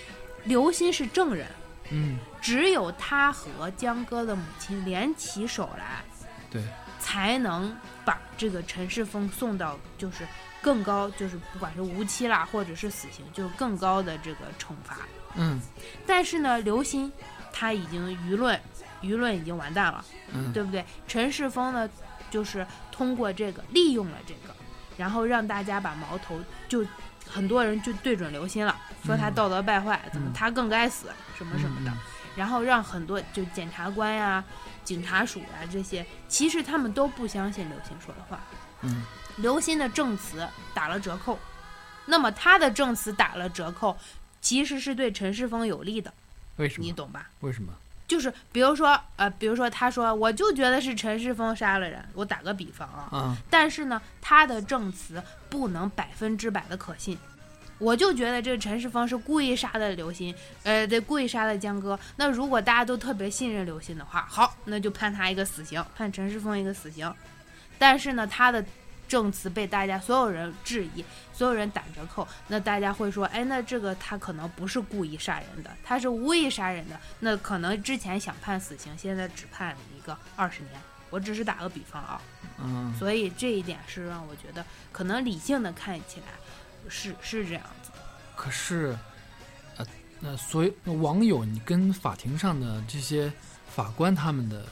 [0.46, 1.48] 刘鑫是证人，
[1.92, 6.04] 嗯，只有他和江歌的母亲联起手来，
[6.50, 6.64] 对，
[7.00, 7.76] 才能
[8.06, 10.28] 把这个陈世峰送到就是
[10.62, 14.98] 更高，就是不管是无期啦，或者是死刑，就是更高的这个惩罚。
[15.36, 15.60] 嗯
[16.08, 17.12] 但是呢，刘鑫
[17.52, 18.60] 他已经舆论
[19.02, 20.84] 舆论已经完蛋了，嗯对不对？
[21.08, 21.90] 陈世峰呢，
[22.30, 24.56] 就是通过这个利用了这个，
[24.98, 26.86] 然后让大家把矛头就
[27.30, 31.98] 很多人就对准刘鑫了，说他嗯道德败坏，怎么嗯他更该死什么什么的，嗯
[32.36, 34.44] 然后让很多就检察官呀、
[34.84, 38.40] 警察署呀这些，其实他们都不相信刘鑫说的话，
[38.82, 39.04] 嗯
[39.38, 41.38] 刘鑫的证词打了折扣，
[42.06, 43.98] 那么他的证词打了折扣，
[44.42, 46.14] 其实是对陈世峰有利的，
[46.58, 46.86] 为什么？
[46.86, 47.30] 你懂吧？
[47.42, 47.74] 为什么？
[48.10, 57.18] 就是比如说，呃，比如说他说，我就觉得是陈世峰杀了人，我打个比方啊，啊但是呢，他的证词不能百分之百的可信。
[57.78, 61.98] 我就觉得这陈世峰是故意杀的刘鑫，呃，对，故意杀的江歌。
[62.18, 67.14] 那如果大家都特别信任刘鑫的话，好，那就判他一个死刑，判陈世峰一个死刑。
[67.78, 68.66] 但是呢，他的
[69.10, 76.98] 证词被大家所有人质疑，所有人打折扣，那大家会说，哎，那这个他可能不是故意杀人的，他是无意杀人的。
[77.20, 80.80] 那可能之前想判死刑，现在只判一个二十年。
[81.10, 82.22] 我只是打个比方啊。
[82.62, 86.26] 嗯所以这一点是让我觉得可能理性的看起来
[86.88, 87.90] 是是这样子。
[88.36, 88.96] 可是，
[89.78, 89.86] 呃，
[90.20, 93.32] 那所以网友，你跟法庭上的这些
[93.68, 94.64] 法官他们的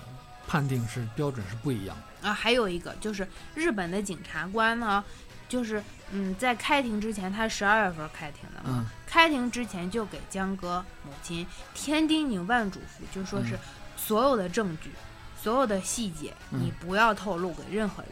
[0.47, 2.03] 判定是标准是不一样的。
[2.27, 5.03] 啊，还有一个就是日本的警察官呢，
[5.47, 13.59] 就是嗯，在开庭之前，他十二月份开庭的嘛，嗯开庭之前就给江歌母亲千叮咛万嘱咐，就说是嗯
[13.95, 14.91] 所有的证据、
[15.41, 18.11] 所有的细节，嗯你不要透露给任何人。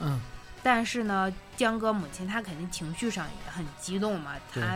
[0.00, 0.20] 嗯
[0.60, 4.74] 但是呢，江哥母亲她肯定情绪上也很激动嘛，对她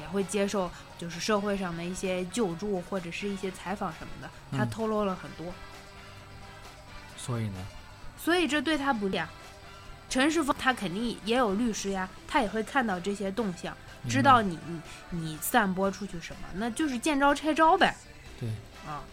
[0.00, 5.52] 也会接受就是社会上的一些救助或者是一些采访什么的，她嗯透露了很多，
[7.28, 7.66] 所以呢，
[8.16, 9.30] 所以这对他不利啊。
[10.08, 13.76] 陈世峰他肯定也有律师呀，他也会看到这些动向，
[14.08, 17.94] 知道你你你散播出去什么，那就是见招拆招呗。
[18.40, 18.48] 对
[18.86, 19.04] 啊，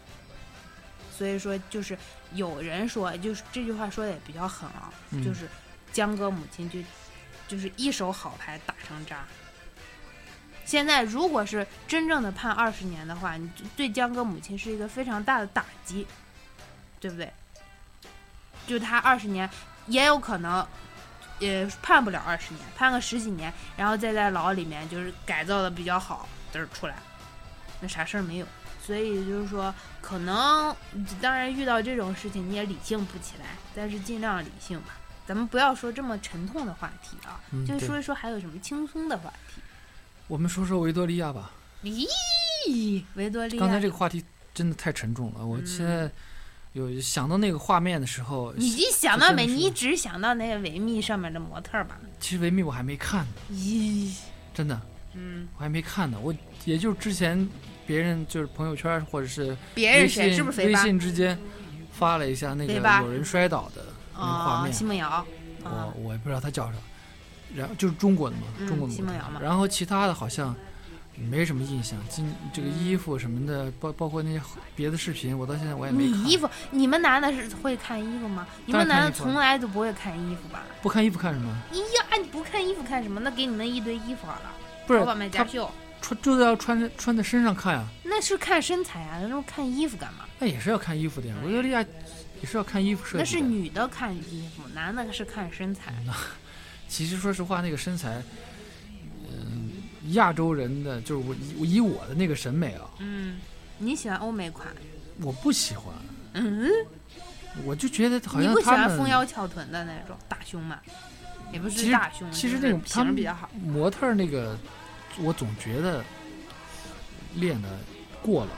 [1.12, 1.98] 所以说就是
[2.32, 5.50] 有人说，就是这句话说的也比较狠啊，嗯就是
[5.92, 6.80] 江哥母亲就
[7.50, 9.26] 就是一手好牌打成渣。
[10.64, 16.08] 现在如果是真正的判二十年的话，你对江哥母亲是一个非常大的打击，
[17.02, 17.34] 对不对？
[18.68, 19.50] 就他二十年
[19.88, 20.66] 也有可能，
[21.40, 26.96] 也判不了二十年，判个十几年，然后再在牢里面就是改造的比较好，嘚儿出来，
[27.82, 28.48] 那啥事儿没有。
[28.82, 30.76] 所以就是说，可能
[31.20, 34.98] 当然遇到这种事情你也理性不起来，但是尽量理性吧。
[35.26, 39.60] 咱们不要说这么沉痛的话题啊，就说一说还有什么轻松的话题。
[40.28, 41.52] 我们说说维多利亚吧。
[41.82, 44.24] 咦，维多利亚，刚才这个话题
[44.54, 46.08] 真的太沉重了，我嗯现在
[46.76, 49.46] 有想到那个画面的时候，你一想到没？
[49.46, 51.98] 你只想到那个维密上面的模特吧？
[52.20, 54.14] 其实维密我还没看呢，咦，
[54.54, 54.80] 真的。
[55.14, 56.18] 嗯，我还没看呢。
[56.22, 56.36] 我
[56.66, 57.48] 也就是之前
[57.88, 60.24] 别人就是朋友圈或者是别人微谁？
[60.24, 60.84] 信微是不是肥八？
[60.84, 61.40] 信之间
[61.94, 63.82] 发了一下那个有人摔倒的
[64.14, 65.26] 那个画哦，面，奚梦瑶，
[65.64, 66.78] 我啊，我也不知道他叫啥，
[67.56, 69.40] 然后就是中国的嘛，嗯中国的嘛。
[69.42, 70.54] 然后其他的好像
[71.18, 74.42] 没什么印象，今这个衣服什么的，包包括那些
[74.76, 76.12] 别的视频，我到现在我也没看。
[76.12, 78.46] 你衣服，你们男的是会看衣服吗？
[78.66, 80.64] 你们男的从来都不会看衣服吧？
[80.82, 81.56] 不看衣服看什么？
[81.72, 83.20] 哎呀，你不看衣服看什么？
[83.20, 84.52] 那给你们一堆衣服好了，
[84.88, 90.26] 淘宝卖家秀，穿就是要穿在穿在身上看呀，那是看身材啊，那看衣服干嘛？
[90.40, 91.36] 那也是要看衣服的呀。
[91.46, 91.82] 维多利亚
[92.42, 93.18] 也是要看衣服设计。
[93.20, 95.94] 那是女的看衣服，男的是看身材。
[96.88, 98.24] 其实说实话，那个身材，嗯、
[100.14, 103.40] 亚洲人的就是我以以我的那个审美啊，嗯，
[103.78, 104.68] 你喜欢欧美款？
[105.22, 105.94] 我不喜欢，
[106.34, 106.70] 嗯，
[107.64, 110.80] 我就觉得好像你不喜欢丰腰翘臀的那种大胸嘛？
[111.52, 113.50] 也不是大胸，其实就是那种他们型比较好。
[113.64, 114.58] 模特儿那个，
[115.20, 116.04] 我总觉得
[117.36, 117.70] 练的
[118.22, 118.52] 过了，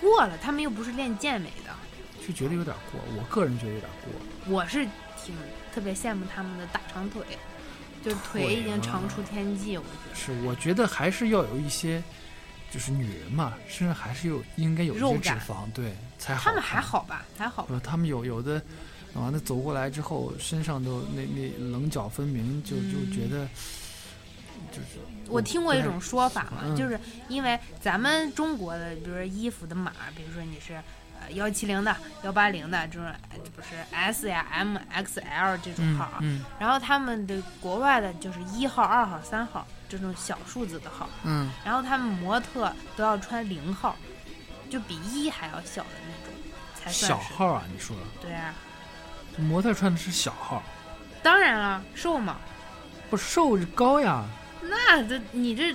[0.00, 1.74] 过了，他们又不是练健美的。
[2.26, 3.00] 就觉得有点过。
[3.18, 4.54] 我个人觉得有点过。
[4.54, 4.86] 我是
[5.22, 5.34] 挺
[5.74, 7.22] 特别羡慕他们的大长腿，
[8.04, 10.14] 就腿腿已经长出天际，我觉得。
[10.14, 12.02] 是，我觉得还是要有一些，
[12.70, 16.44] 就是女人嘛，身上还是有应该有一些脂肪，对，才好。
[16.44, 16.80] 他们还。
[16.80, 17.68] 好吧，还好吧。
[17.74, 18.60] 不，他们有有的，
[19.14, 23.48] 完了走过来之后，身上都那那棱角分明，就就觉得，
[24.70, 30.82] 就是我听过一种说法嘛，嗯就是因为咱们中国的，比如说衣服的码，比如说你是呃
[31.32, 43.96] 幺七零的、幺八零的这种，呃不是 S 呀、M、XL 这种嗯号啊，嗯然后他们的国外的就是一号、二号、三号这种小数字的号，嗯，然后他们模特都要穿零号，
[44.68, 46.34] 就比一还要小的那种，
[46.74, 47.06] 才算是。
[47.06, 48.54] 小号啊，你说，对啊，
[49.38, 50.62] 模特穿的是小号，
[51.22, 52.36] 当然了，瘦嘛，
[53.10, 54.24] 不瘦是高呀，
[54.62, 55.74] 那这你这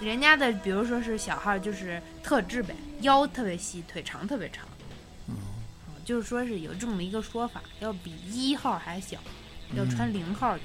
[0.00, 4.66] 人家的，比如说是小号，就是特质呗，腰特别细，腿长特别长。
[6.10, 9.16] 就是说是有这么一个说法，要比一号还小，
[9.76, 10.64] 要穿嗯零号去。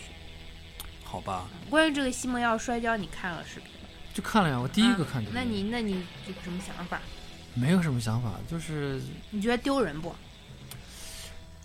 [1.04, 3.88] 好吧，关于这个西蒙要摔跤，你看了视频吗？
[4.12, 7.00] 就看了呀，我第一个啊看这个，那你那你有什么想法？
[7.54, 10.16] 没有什么想法，就是你觉得丢人不？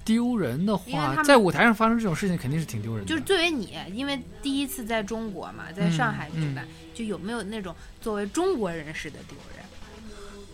[0.05, 3.09] 丢人的话，在舞台上发生这种事情肯定是挺丢人的。
[3.09, 9.65] 就是作为你，因为第一次在中国嘛，在上海举嗯办，就有没有那种作为中国人士的丢人？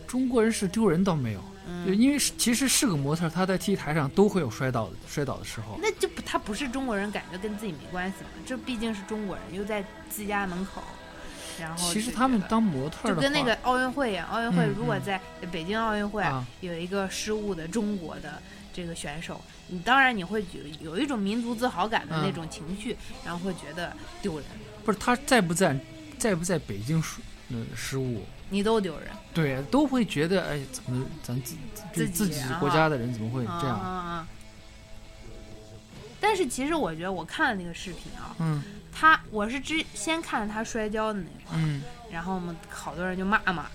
[0.06, 5.78] 中国人是丢人倒没有，就嗯，因为是其实是个模特，他在 T 台上都会有摔倒的摔倒的时候。
[5.82, 8.30] 那就不他不是中国人，感觉跟自己没关系嘛。
[8.46, 10.82] 这毕竟是中国人，又在自家门口，
[11.60, 18.40] 然后其实他们当模特的，就跟那个奥运会一样，奥运会如果在北京奥运会啊，有一个失误的中国的
[18.72, 24.44] 这个选手，你当然你会觉有一种民族自豪感的那嗯种情绪，然后会觉得丢人，
[24.84, 25.76] 不是他在不在
[26.16, 31.56] 在不在北京失呃失误，你都丢人，对，都会觉得哎，怎么咱自
[31.92, 33.80] 自己自己啊国家的人怎么会这啊样？
[33.80, 34.28] 啊啊！
[36.20, 43.66] 但是其实我觉得我看了那个视频啊，嗯他我是之先看他摔跤的那块儿，嗯，然后我们好多人就骂嘛，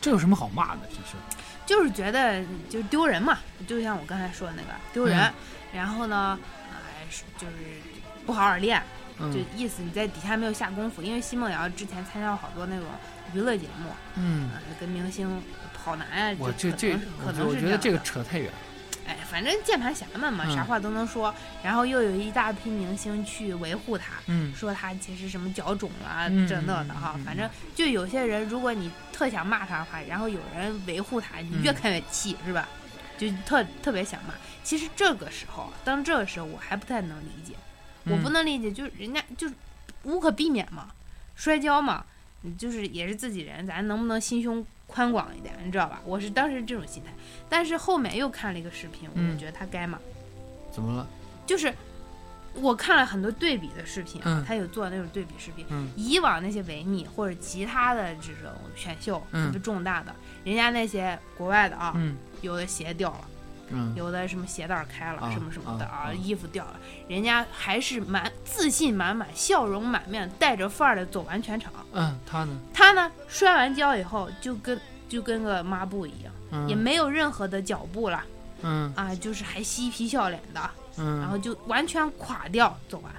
[0.00, 0.80] 这有什么好骂的？
[0.90, 1.16] 其实，
[1.64, 5.34] 就是觉得就丢人嘛，就像我刚才说的那个丢人，嗯
[5.72, 6.38] 然后呢，
[6.70, 7.54] 哎、是就是
[8.26, 8.82] 不好好练，
[9.18, 12.86] 就嗯意思你在底下没有下功夫，因为奚梦瑶之前参加了好多那种
[13.34, 15.42] 娱乐节目，嗯啊、，跟明星
[15.74, 18.50] 跑男啊，我就这这可能是，我觉得这个扯太远。
[19.06, 24.12] 哎，反正键盘侠们嘛，嗯啥话都能说，然后又有一大批明星去维护他。
[24.26, 32.68] 嗯说他其实什么脚肿了，嗯这那的哈，反正就有些人，如果你特想骂他的话，然后有人维护他，你越嗯看越气，是吧？
[33.16, 34.34] 就特特别想骂。
[34.62, 37.54] 其实这个时候，当这个时候，我还不太能理解，
[38.10, 39.54] 我不嗯能理解，就是人家就是
[40.04, 40.88] 无可避免嘛，
[41.34, 42.04] 摔跤嘛，
[42.42, 46.00] 你就是也是自己人，咱能不能心胸宽广一点，你知道吧？
[46.04, 47.12] 我是当时这种心态，
[47.48, 49.98] 但是后面又看了一个视频，我嗯就觉得他该骂，
[50.72, 51.06] 怎么了？
[51.46, 51.72] 就是
[52.54, 55.64] 我看了很多对比的视频他有做那种对比视频。
[55.70, 63.28] 嗯以往那些维密或者其他的这种选秀嗯特别重大的，人家那些国外的啊，嗯有的鞋掉了，
[63.70, 66.76] 嗯有的什么鞋带儿开了，啊什么什么的啊啊衣服掉了，
[67.08, 71.72] 人家还是满自信满满、笑容满面、带着范儿的走完全场。
[71.92, 72.58] 嗯，他呢？
[72.72, 78.22] 他呢，摔完跤以后就跟就跟个抹布一样，嗯也没有任何的脚步了
[78.62, 83.12] 嗯啊，就是还嬉皮笑脸的，嗯，然后就完全垮掉走完，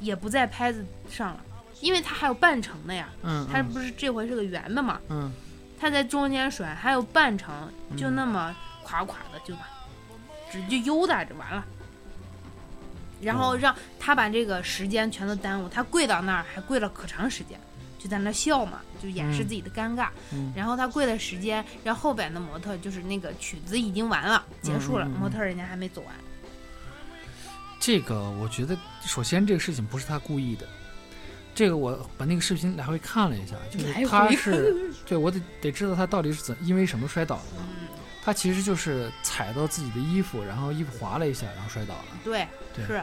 [0.00, 1.40] 也不在拍子上了，
[1.80, 5.32] 因为他还有半程的呀，嗯他不是这回是个圆的嘛，嗯
[5.80, 7.52] 他在中间甩，还有半程
[7.96, 8.54] 就嗯那么
[8.92, 9.62] 垮垮的就完，
[10.50, 11.64] 只就悠达着完了。
[13.22, 17.58] 然后哦让他把这个时间全都耽误，他跪到那儿还跪了可长时间，
[17.98, 20.08] 就在那儿笑嘛，就掩饰嗯自己的尴尬。
[20.32, 26.14] 嗯然后他跪的时间，让后边的模特就是那个曲子已经完了，结束了，模特人家还没走完。
[27.80, 28.76] 这个我觉得，
[29.06, 30.66] 首先这个事情不是他故意的。
[31.54, 37.42] 这个我把那个视频来回看了一下，就是他 是，对我得得知道他到底是怎因为什么摔倒的。
[37.58, 37.81] 嗯，
[38.24, 42.04] 他其实就是踩到自己的衣服，然后衣服滑了一下，然后摔倒了。
[42.22, 43.02] 对，对是，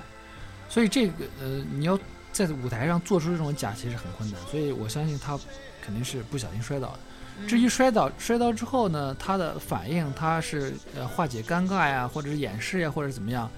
[0.70, 2.00] 所以这个呃，你要
[2.32, 4.42] 在舞台上做出这种假，其实很困难。
[4.50, 5.38] 所以我相信他
[5.82, 7.00] 肯定是不小心摔倒的。
[7.42, 13.50] 嗯至于摔倒摔倒之后呢，他的反应，他是呃化解尴尬呀，或者是掩饰呀，或者怎么样，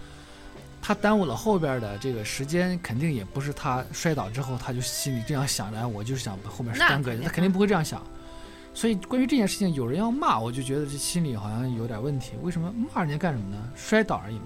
[0.79, 8.05] 他耽误了后边的这个时间，肯定也不是他摔倒之后他就心里这样想着，哎，我就是想把后面是耽搁，肯定他肯定不会这样想。
[8.73, 12.33] 所以关于这件事情，有人要骂，我就觉得这心里好像有点问题。
[12.41, 13.57] 为什么骂人家干什么呢？
[13.75, 14.45] 摔倒而已嘛。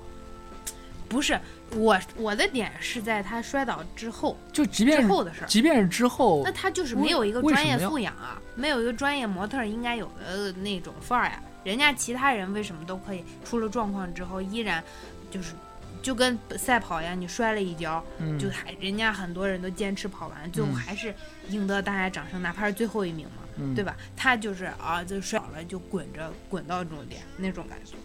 [1.07, 1.39] 不是
[1.75, 5.47] 我我的点是在他摔倒之后就即便后的事儿。
[5.47, 11.39] 即便是之后那，他就是没有一个专业素养啊，没有一个专业模特应该有的那种范儿呀。
[11.63, 14.83] 人家其他人为什么都可以出了状况之后依然
[15.29, 15.53] 就是
[16.01, 21.13] 就跟赛跑一样，你摔了一跤，嗯，就还人家很多人都坚持跑完，最后嗯还是
[21.49, 23.44] 赢得大家掌声，哪怕是最后一名嘛，嗯
[23.75, 23.95] 对吧？
[24.15, 27.95] 他就是啊，就摔倒了就滚着滚到终点那种感觉，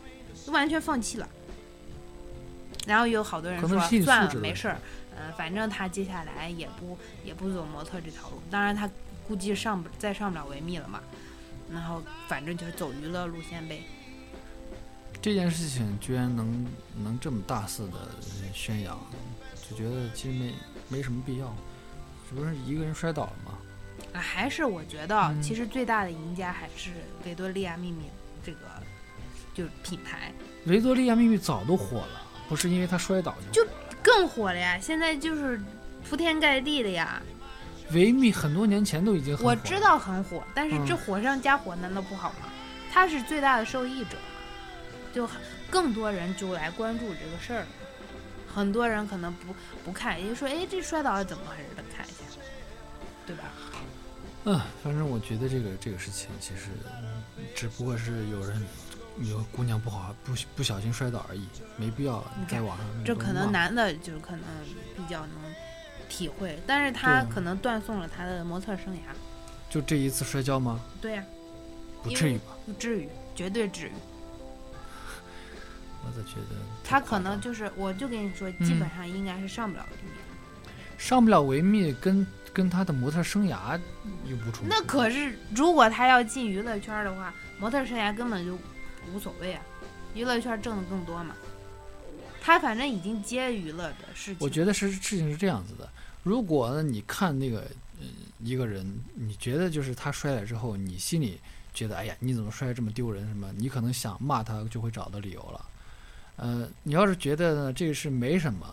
[0.46, 1.28] 就完全放弃了。
[2.86, 4.78] 然后有好多人说算了没事儿，
[5.16, 8.88] 嗯、反正他接下来也不也不走模特这条路，当然他
[9.28, 11.00] 估计上不再上不了维密了嘛，
[11.70, 13.82] 然后反正就是走娱乐路线呗。
[15.20, 18.08] 这件事情居然能能这么大肆的
[18.54, 18.98] 宣扬，
[19.68, 20.54] 就觉得其实没
[20.88, 21.54] 没什么必要，
[22.30, 23.58] 这不是一个人摔倒了嘛。
[24.12, 26.90] 啊，还是我觉得，嗯其实最大的赢家还是
[27.24, 28.04] 维多利亚秘密
[28.44, 28.58] 这个
[29.54, 30.32] 就是品牌
[30.66, 33.70] 维多利亚秘密早都火了，不是因为他摔倒就就
[34.02, 35.60] 更火了呀，现在就是
[36.08, 37.20] 铺天盖地的呀。
[37.92, 42.46] 维密很多年前都已经很火了我知道很火，但是这嗯火上加火难道不好吗？
[42.92, 44.16] 他是最大的受益者，
[45.12, 47.66] 就很更多人就来关注这个事儿。
[48.52, 51.62] 很多人可能不不看，也就说，哎，这摔倒了怎么回事？
[51.76, 52.40] 得看一下，
[53.26, 53.44] 对吧？
[54.44, 56.70] 嗯，反正我觉得这个这个事情其实
[57.02, 57.22] 嗯
[57.54, 58.60] 只不过是有人
[59.22, 64.42] 有姑娘不好不不小心摔倒而已，没必要你在网上这可能男的就可能
[64.96, 65.34] 比较能
[66.08, 69.00] 体会，但是他啊可能断送了他的模特生涯。
[69.68, 70.80] 就这一次摔跤吗？
[71.00, 71.24] 对呀、
[72.02, 72.56] 不至于吧？
[72.66, 73.92] 不至于，绝对至于。
[76.02, 80.14] 我咋觉得他可能就是，我就跟你说，嗯基本上应该是上不了维密。
[80.96, 83.78] 上不了维密，跟跟他的模特生涯
[84.26, 84.66] 又不冲突。
[84.68, 88.58] 那可是，如果他要进娱乐圈的话，模特生涯根本就
[89.12, 89.62] 无所谓啊，
[90.14, 91.34] 娱乐圈挣的更多嘛。
[92.42, 95.88] 他反正已经接娱乐的事情，我觉得是事情是这样子的，
[96.22, 97.60] 如果呢你看那个
[98.00, 98.06] 呃
[98.42, 101.38] 一个人，你觉得就是他摔了之后，你心里
[101.74, 105.66] 觉得哎呀你怎么摔得这么丢人什么，你可能想骂他就会找到理由了。
[106.36, 108.66] 呃，你要是觉得呢这个是没什么，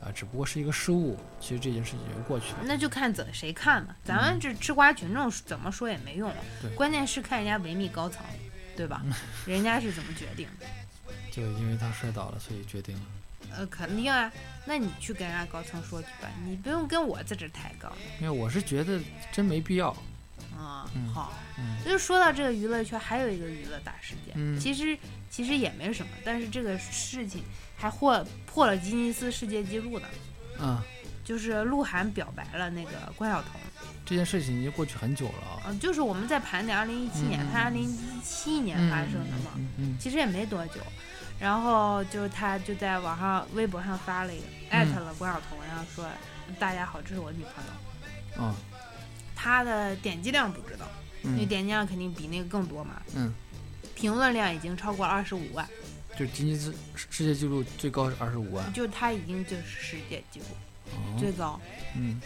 [0.00, 2.58] 啊、只不过是一个失误，其实这件事情就过去了。
[2.64, 3.96] 那就看怎谁看嘛。
[4.04, 8.24] 咱们这吃瓜群众怎么说也没用，嗯对关键是看人家维密高层，
[8.76, 9.02] 对吧？
[9.46, 10.66] 人家是怎么决定的？
[11.32, 13.02] 就因为他摔倒了，所以决定了。
[13.56, 14.30] 呃，肯定啊。
[14.64, 19.00] 那你去跟人家高层说去吧，你不用跟我在这抬杠没有我是觉得
[19.32, 19.90] 真没必要。
[20.56, 20.88] 啊。
[20.94, 24.96] 嗯好，嗯就是说到这个娱乐圈，还有一个娱乐大事件，嗯其实
[25.30, 27.42] 其实也没什么，但是这个事情
[27.76, 30.08] 还获破了吉尼斯世界纪录呢。
[30.58, 30.82] 啊，
[31.22, 33.60] 就是鹿晗表白了那个关晓彤，
[34.04, 40.80] 这件事情已经过去很久了就是我们在盘点二零一七年，嗯他二零一七年发生的嘛，嗯嗯其实也没多久。
[41.38, 46.06] 然后就是他就在网上微博上发了一个艾特了关晓彤，然后说
[46.58, 48.54] 大家好，这是我女朋友。
[49.34, 50.86] 他的点击量不知道，
[51.22, 53.02] 因为嗯点击量肯定比那个更多嘛。
[53.14, 53.34] 嗯，
[53.94, 55.68] 评论量已经超过二十五万，
[56.18, 56.74] 就吉尼斯
[57.10, 58.72] 世界纪录最高是二十五万。
[58.72, 60.46] 就他已经就是世界纪录
[60.92, 61.60] 哦最高。
[61.96, 62.20] 嗯，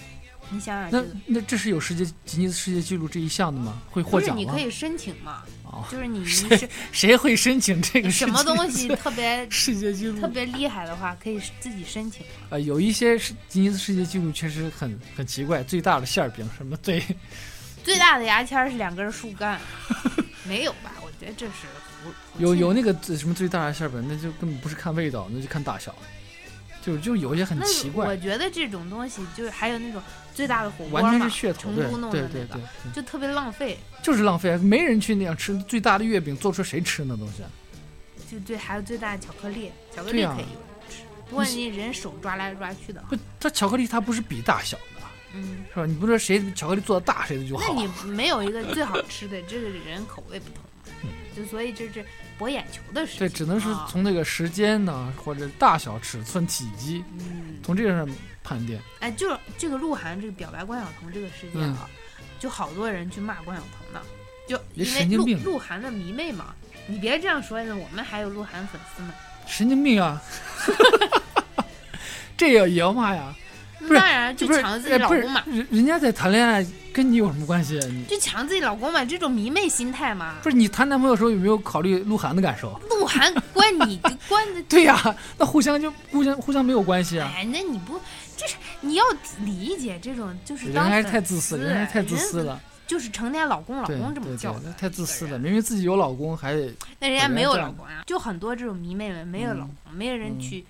[0.50, 3.82] 你想想那这个，那这是有世界吉尼斯世界纪录这一项的吗？
[3.90, 4.34] 会获奖吗？
[4.36, 5.42] 你可以申请嘛？
[5.64, 10.20] 哦，就是你 你谁谁会申请这个 什么东西 特别世界纪录？
[10.20, 12.32] 特别厉害的话，可以自己申请嘛。
[12.50, 17.02] 呃，有一些是吉尼斯世界纪录确实很很奇怪，最大的馅儿饼什么最
[17.82, 19.60] 最大的牙签儿是两根树干，
[20.44, 20.92] 没有吧？
[21.02, 21.52] 我觉得这是
[22.38, 25.94] 有有那个什么最大的馅儿饼，那就根本不是看味道，那就看大小，
[26.82, 30.02] 就就有一些很奇怪我，觉得这种东西就是还有那种
[30.34, 33.78] 最大的火锅嘛完全是，噱头，对成都弄对的那个对对对，就特别浪费。
[34.02, 37.42] 就是浪费，没人去那样吃最大的月饼，做出谁吃那东西？
[37.42, 37.50] 啊
[38.30, 40.44] 就最还有最大的巧克力，巧克力可以
[40.88, 45.02] 吃，不过你人手抓来抓去的，不，它巧克力它不是比大小的，
[45.34, 45.84] 嗯，是吧？
[45.84, 47.82] 你不说谁巧克力做的大，谁的就好那。
[47.82, 52.04] 你没有一个最好吃的，这个人口味不同嘛，就所以这是
[52.38, 58.08] 博眼球的事对，只能是啊从那个时间呢，或者大小、尺寸、体积，嗯，从这个上
[58.42, 58.80] 判定。
[59.00, 61.88] 哎，就是这个鹿晗这个表白关晓彤这个事件啊，
[62.38, 64.00] 就好多人去骂关晓彤呢，
[64.48, 66.54] 就因为鹿鹿晗的迷妹嘛。
[66.86, 69.14] 你别这样说，我们还有鹿晗粉丝呢。
[69.46, 70.20] 神经病啊！
[72.36, 73.32] 这也也要骂呀？
[73.80, 77.86] 那不是当然就抢自己老公嘛，人人家在谈恋爱，跟你有什么关系啊？
[77.90, 80.36] 你就抢自己老公嘛，这种迷妹心态嘛。
[80.42, 82.78] 不是你谈男朋友的时候有没有考虑鹿晗的感受？
[82.90, 84.98] 鹿晗关你关的，对呀、
[85.38, 87.32] 那互相就互相互相没有关系啊。
[87.34, 87.98] 哎，那你不
[88.36, 89.04] 就是你要
[89.44, 92.60] 理解这种就是当人还是太自私，丝人还是太自私了。
[92.86, 95.38] 就是成天老公老公这么叫的，太自私了。
[95.38, 100.66] 明明自己有老公，还得那人家没有老公呀，就很多这种迷妹们没有老嗯公，没有人嗯去，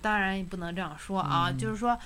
[0.00, 1.96] 当然也不能这样说啊，嗯就是说，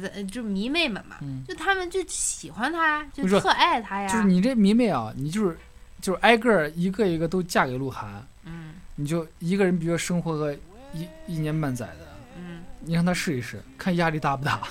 [0.00, 5.58] 呃，呃就迷妹们嘛，嗯，就他们就喜欢他，就特爱他呀，就是你这迷妹啊，你就是
[6.00, 10.54] 就是挨个一个一个都嫁给鹿晗，嗯你就一个人，比如说生活个
[10.92, 14.60] 一一年半载的，嗯你让他试一试，看压力大不大。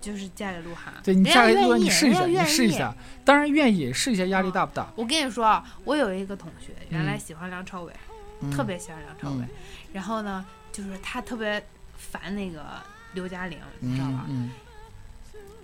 [0.00, 4.86] 就是嫁给鹿晗，对你嫁给鹿晗，你试一下，你试一下，当然愿意试一下，压力大不大？
[4.96, 7.20] 我跟你说啊，我有一个同学，原来嗯。
[7.20, 7.92] 喜欢梁朝伟，
[8.40, 8.50] 嗯。
[8.50, 9.48] 特别喜欢梁朝伟，嗯。
[9.94, 11.64] 然后呢，就是他特别
[11.96, 12.66] 烦那个
[13.14, 14.24] 刘嘉玲，你知道吧？
[14.28, 14.50] 嗯。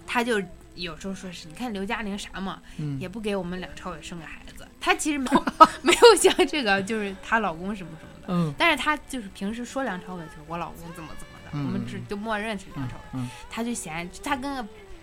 [0.06, 0.42] 他就
[0.74, 2.98] 有时候说是，你看刘嘉玲啥嘛，嗯。
[2.98, 4.66] 也不给我们梁朝伟生个孩子。
[4.80, 5.44] 她其实没有
[5.82, 8.54] 没有像这个，就是她老公什么什么的，嗯。
[8.58, 11.66] 但是她就是平时说梁朝伟就是我老公怎么怎么的，嗯。
[11.66, 13.02] 我们只就默认是梁嗯朝伟。
[13.14, 14.62] 嗯她就嫌她跟个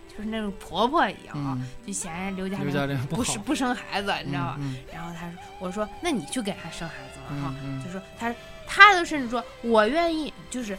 [0.09, 4.57] 就是那种婆婆一样啊，嗯，就嫌刘嘉玲不是，不生孩子，你知道吧？
[4.59, 8.33] 嗯然后她说，我说那你去给她生孩子嘛哈，嗯就说她
[8.65, 10.77] 她都甚至说我愿意，就是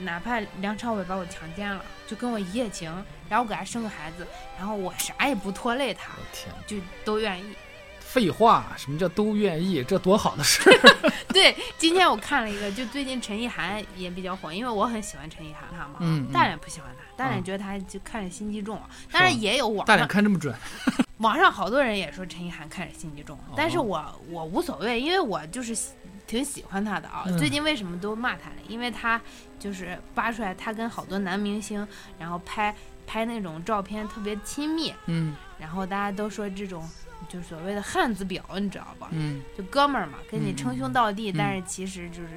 [0.00, 2.92] 哪怕梁朝伟把我强奸了，就跟我一夜情，
[3.28, 4.26] 然后我给他生个孩子，
[4.56, 7.54] 然后我啥也不拖累他，我天，就都愿意。
[8.00, 9.84] 废话，什么叫都愿意？
[9.84, 11.12] 这多好的事儿！
[11.28, 20.54] 对，今天我看了一个，就最近陈意涵也比较火，因为我很喜欢陈意涵她嘛，嗯嗯大脸不喜欢她，大脸嗯觉得她就看着心机重啊，当然也有网大脸上看这么准，
[21.18, 25.90] 网上好多人也说陈意涵看着心机重，但是哦我我无所谓，因为我就是喜
[26.28, 27.24] 挺喜欢他的啊。
[27.26, 27.36] 嗯。
[27.36, 28.56] 最近为什么都骂他呢？
[28.68, 29.20] 因为他
[29.58, 31.84] 就是扒出来他跟好多男明星，
[32.20, 32.72] 然后拍
[33.04, 35.34] 拍那种照片特别亲密，嗯。
[35.58, 36.88] 然后大家都说这种
[37.28, 39.08] 就所谓的汉子婊，你知道吧？
[39.10, 39.42] 嗯？
[39.56, 42.28] 就哥们儿嘛，跟你嗯称兄道弟，嗯但是其实就是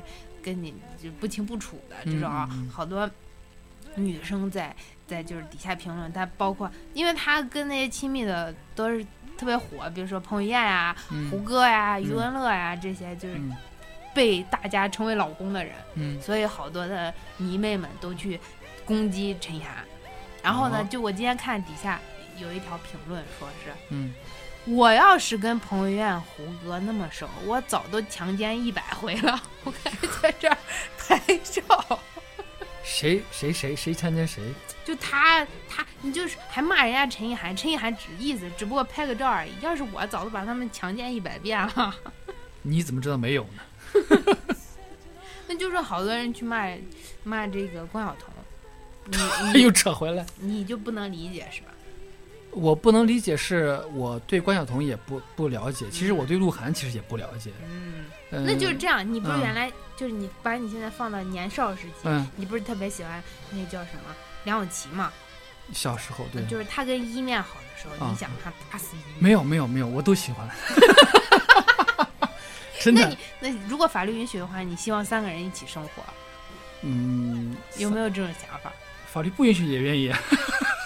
[0.41, 3.07] 跟你就不清不楚的这种好多
[3.95, 4.75] 女生在
[5.05, 9.05] 在就是底下评论，他包括因为他跟那些亲密的都是
[9.37, 10.95] 特别火，比如说彭于晏呀、
[11.29, 13.55] 胡嗯歌呀、余嗯文乐呀这些，就是嗯
[14.13, 18.39] 被大家称为老公的人，嗯所以好多的迷妹们都去
[18.85, 19.85] 攻击陈意涵。
[20.43, 21.99] 然后呢，哦就我今天看底下
[22.37, 23.71] 有一条评论说是。
[23.89, 24.13] 嗯，
[24.65, 29.41] 我要是跟彭于晏、胡歌那么熟，我早都强奸一百回了。
[29.63, 29.91] 我还
[30.21, 30.57] 在这儿
[30.97, 31.99] 拍照，
[32.83, 34.41] 谁谁谁谁强奸谁？
[34.83, 39.51] 就他他，你就是还骂人家陈意涵，陈意涵只意思只不过拍个照而已。
[39.61, 41.95] 要是我，早都把他们强奸一百遍了。
[42.63, 43.61] 你怎么知道没有呢？
[45.47, 46.65] 那就是好多人去骂
[47.23, 48.33] 骂这个关晓彤，
[49.53, 50.25] 你又扯回来。
[50.39, 51.67] 你就不能理解是吧？
[52.51, 57.51] 我不能理解，是我对关晓彤也不不了解，其实我对鹿晗其实也不了解。
[57.69, 59.01] 嗯，嗯那就是这样。
[59.13, 64.13] 你不是嗯原来就是你把你现在放到年少时期，嗯，你不是特别喜欢那叫什么
[64.43, 65.11] 梁咏琪吗？
[65.73, 69.15] 小时候对，就是他跟一面好的时候，啊你想他打死一面。
[69.19, 70.45] 没有没有没有，我都喜欢。
[72.83, 76.03] 真的那你，那如果法律允许的话，你希望三个人一起生活，
[76.81, 78.71] 嗯，有没有这种想法？
[79.11, 80.11] 法律不允许也愿意。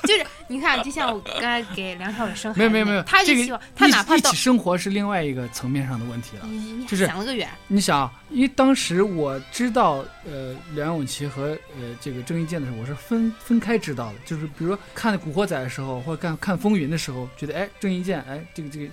[0.06, 6.48] 就是你看，就像我刚才给梁朝伟生孩子，没有没有没有，他就希望他哪怕到一起生活是另外一个层面上的问题了。
[6.88, 14.20] 就是想了个远，你想啊，因为当时我知道呃梁咏琪和呃这个郑伊健的时候，我是分分开知道的。
[14.26, 18.86] 就是比如说看《古惑仔》的时候，或者看看《风云》的时候，觉得哎郑伊健哎这个这个，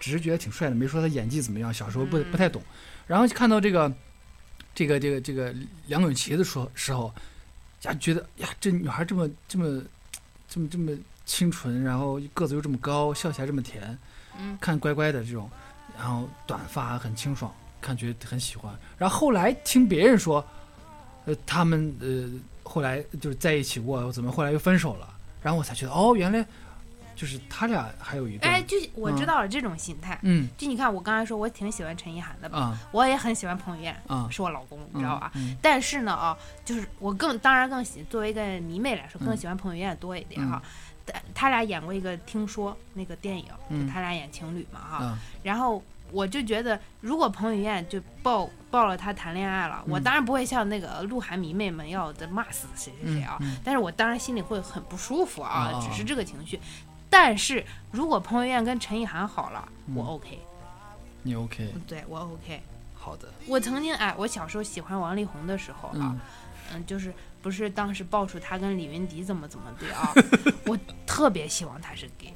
[0.00, 1.72] 只是觉得挺帅的，没说他演技怎么样。
[1.72, 2.60] 小时候不嗯不太懂，
[3.06, 3.92] 然后看到这个
[4.74, 5.54] 这个这个这个
[5.86, 7.14] 梁咏琪的时候时候，
[7.82, 9.82] 呀觉得呀这女孩这么这么
[10.48, 10.90] 这么这么
[11.24, 13.96] 清纯，然后个子又这么高，笑起来这么甜，
[14.38, 15.48] 嗯看乖乖的这种，
[15.96, 18.74] 然后短发很清爽，看觉得很喜欢。
[18.96, 20.44] 然后后来听别人说，
[21.26, 22.28] 呃，他们呃
[22.62, 25.06] 后来就是在一起过，怎么后来又分手了？
[25.42, 26.44] 然后我才觉得哦，原来
[27.20, 30.18] 就是他俩还有一段，哎，就我知道了这种心态。
[30.22, 35.30] 嗯就你看，我刚才说我挺喜欢陈意涵的吧，啊我也很喜欢彭于晏，啊，是我老公，你知道吧？
[35.34, 35.54] 嗯？
[35.60, 40.62] 但是呢，啊，就是我更当然更喜，作为一个迷妹来说，更嗯喜欢彭于晏多一点哈。
[41.04, 45.04] 但他俩演过一个《听说》那个电影，嗯就他俩演情侣嘛哈。
[45.04, 56.58] 啊然后我就觉得，如果彭于晏就抱抱了他谈恋爱了，我嗯当然不会像那个鹿晗迷妹们要的骂死谁谁谁啊，嗯但是我当然心里会很不舒服啊，啊只是这个情绪。
[57.10, 60.38] 但是如果彭于晏跟陈意涵好了，我嗯 OK，
[61.22, 62.62] 你 OK 对我 OK。
[62.94, 66.20] 好的，我曾经哎，我小时候喜欢王力宏的时候啊，嗯。
[66.72, 70.12] 嗯，就是不是当时爆出他跟李云迪怎么怎么的啊，
[70.66, 72.32] 我特别希望他是 gay，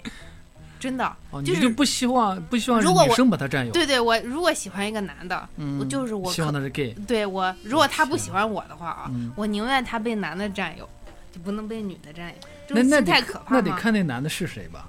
[0.81, 10.89] 真的，哦，就是你就不希望不希望女如果我生把他占有，对对，我如果喜欢一个男的，嗯，我就是我可希望他是 gay，对我如果他不喜欢我的话啊，嗯，我宁愿他被男的占有，
[11.31, 13.73] 就不能被女的占有，这那那得种心态可怕那得？
[13.73, 14.87] 看那男的是谁吧。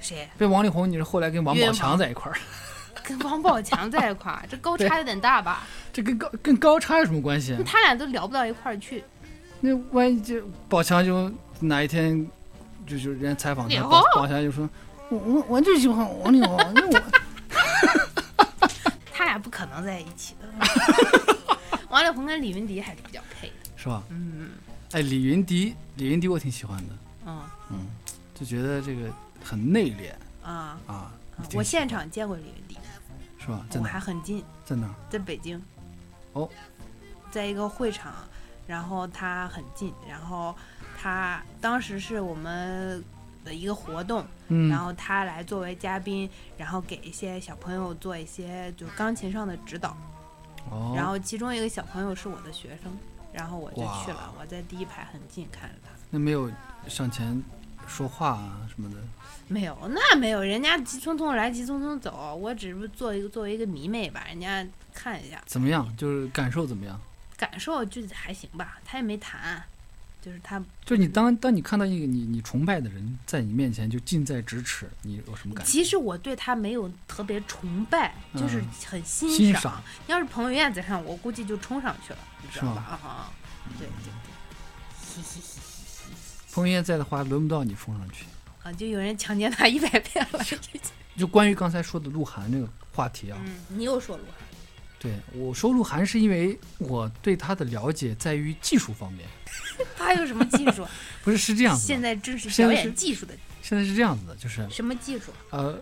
[0.00, 2.36] 谁被王力宏，你是后来跟王宝强在一块儿，
[3.02, 5.62] 跟王宝强在一块儿，这高差有点大吧？
[5.92, 7.56] 这跟高跟高差有什么关系？
[7.64, 9.02] 他俩都聊不到一块儿去，
[9.60, 12.26] 那万一就宝强就哪一天
[12.86, 14.68] 就就人家采访他，宝宝强就说，
[15.08, 17.02] 我我我就喜欢王力宏，那我
[19.10, 20.48] 他俩不可能在一起的。
[21.88, 24.02] 王力宏跟李云迪还是比较配的，是吧？
[24.10, 24.50] 嗯，
[24.92, 26.94] 哎，李云迪，李云迪我挺喜欢的，
[27.26, 27.86] 嗯嗯，
[28.34, 29.10] 就觉得这个
[29.42, 30.12] 很内敛
[30.42, 31.12] 啊，啊。
[31.52, 32.78] 我现场见过李云迪，
[33.38, 33.66] 是吧？
[33.68, 33.92] 在我哪？
[33.92, 34.94] 还很近，在哪儿？
[35.10, 35.60] 在北京。
[36.32, 36.48] 哦，
[37.30, 38.12] 在一个会场，
[38.66, 40.54] 然后他很近，然后
[40.96, 43.02] 他当时是我们
[43.44, 49.96] 的一个活动，嗯，然后他来作为嘉宾，然后给一些小朋友做一些就钢琴上的指导，
[50.70, 52.96] 哦，然后其中一个小朋友是我的学生，
[53.34, 55.90] 然后我就去了，我在第一排很近看着他。
[56.10, 56.50] 那没有
[56.88, 57.42] 上前
[57.86, 58.96] 说话啊什么的。
[59.48, 65.94] 没有，那没有，人家急匆匆来，急匆匆走，我只是做一个作为一个迷妹吧，人家看一下，怎么样？
[65.96, 66.98] 就是感受怎么样？
[67.36, 69.62] 感受就还行吧，他也没弹，
[70.24, 75.70] 就是他就是你当当你看到一个你你崇拜的人在你面前就近在咫尺，你有什么感觉？
[75.70, 79.36] 其实我对他没有特别崇拜，就是嗯很欣赏。
[79.36, 82.82] 欣赏要是彭于晏在上，我估计就冲上去了，你知道是吧？
[82.82, 83.32] 啊哈，
[83.78, 85.22] 对对对，
[86.52, 88.24] 彭于晏在的话，轮不到你冲上去。
[88.62, 90.40] 啊，就有人强奸他一百遍了。
[91.18, 94.32] 就关于刚才说的鹿晗这个话题啊，嗯，你又说鹿晗，
[95.04, 99.28] 对我说鹿晗是因为我对他的了解在于技术方面，
[99.98, 100.86] 他有什么技术？
[101.22, 101.86] 不是是这样子。
[101.86, 105.30] 现在正是表演技术的现在是这样子的，就是什么技术？
[105.50, 105.78] 呃，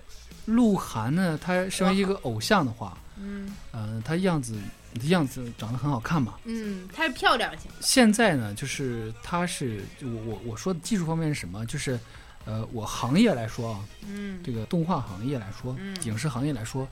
[0.47, 4.57] 鹿晗呢，他身为一个偶像的话，嗯呃，他样子
[5.05, 6.35] 样子长得很好看嘛。
[6.45, 7.71] 嗯，他是漂亮型。
[7.81, 11.65] 现在呢，就是他是我我我说的技术方面是什么？
[11.67, 11.99] 就是
[12.45, 16.89] 呃，我行业来说啊，嗯这个动画行业来说，嗯影视行业来说，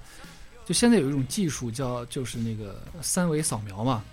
[0.66, 4.04] 就现在有一种技术叫就是那个三维扫描嘛，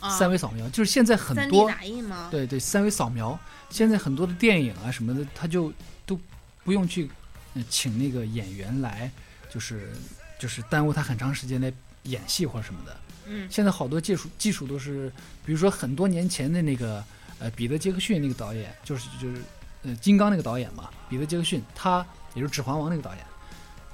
[0.00, 2.28] 啊，三维扫描就是现在很多打印吗？
[2.30, 3.38] 对对三维扫描，
[3.70, 5.72] 现在很多的电影啊什么的，他就
[6.04, 6.18] 都
[6.64, 7.10] 不用去、
[7.54, 9.10] 呃请那个演员来，
[9.52, 9.90] 就是
[10.38, 11.72] 就是耽误他很长时间来
[12.04, 12.96] 演戏或者什么的。
[13.26, 15.10] 嗯现在好多技术技术都是，
[15.44, 17.02] 比如说很多年前的那个
[17.38, 19.40] 呃彼得杰克逊那个导演，就是就是
[19.82, 22.04] 呃金刚那个导演嘛，彼得杰克逊，他
[22.34, 23.24] 也就是指环王那个导演，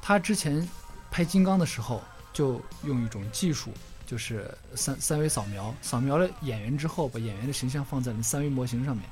[0.01, 0.67] 他之前
[1.17, 3.73] 拍金刚的时候就用一种技术，
[4.05, 9.03] 就是三三维扫描，扫描了演员之后，把演员的形象放在了三维模型上面，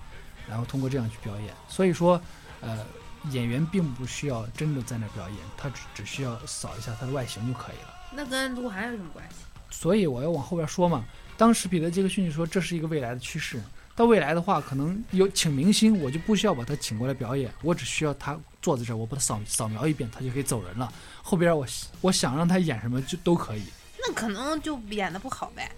[0.47, 1.55] 然后通过这样去表演。
[1.67, 2.21] 所以说，
[2.61, 2.85] 呃，
[3.31, 7.95] 演员并不需要真的在那表演，他只只需要扫一下他的外形就可以了。
[8.13, 9.37] 那跟鹿晗有什么关系？
[9.71, 11.03] 所以我要往后边说嘛。
[11.39, 13.59] 当时彼得杰克逊就说这是一个未来的趋势，
[13.97, 20.91] 到未来的话，可能有请明星，我就不需要把他请过来表演，我只需要他坐在这儿，我把它扫扫描一遍，他就可以走人了。
[21.23, 21.67] 后边我
[22.01, 23.65] 我想让他演什么就都可以。
[24.01, 25.71] 那可能就演的不好呗，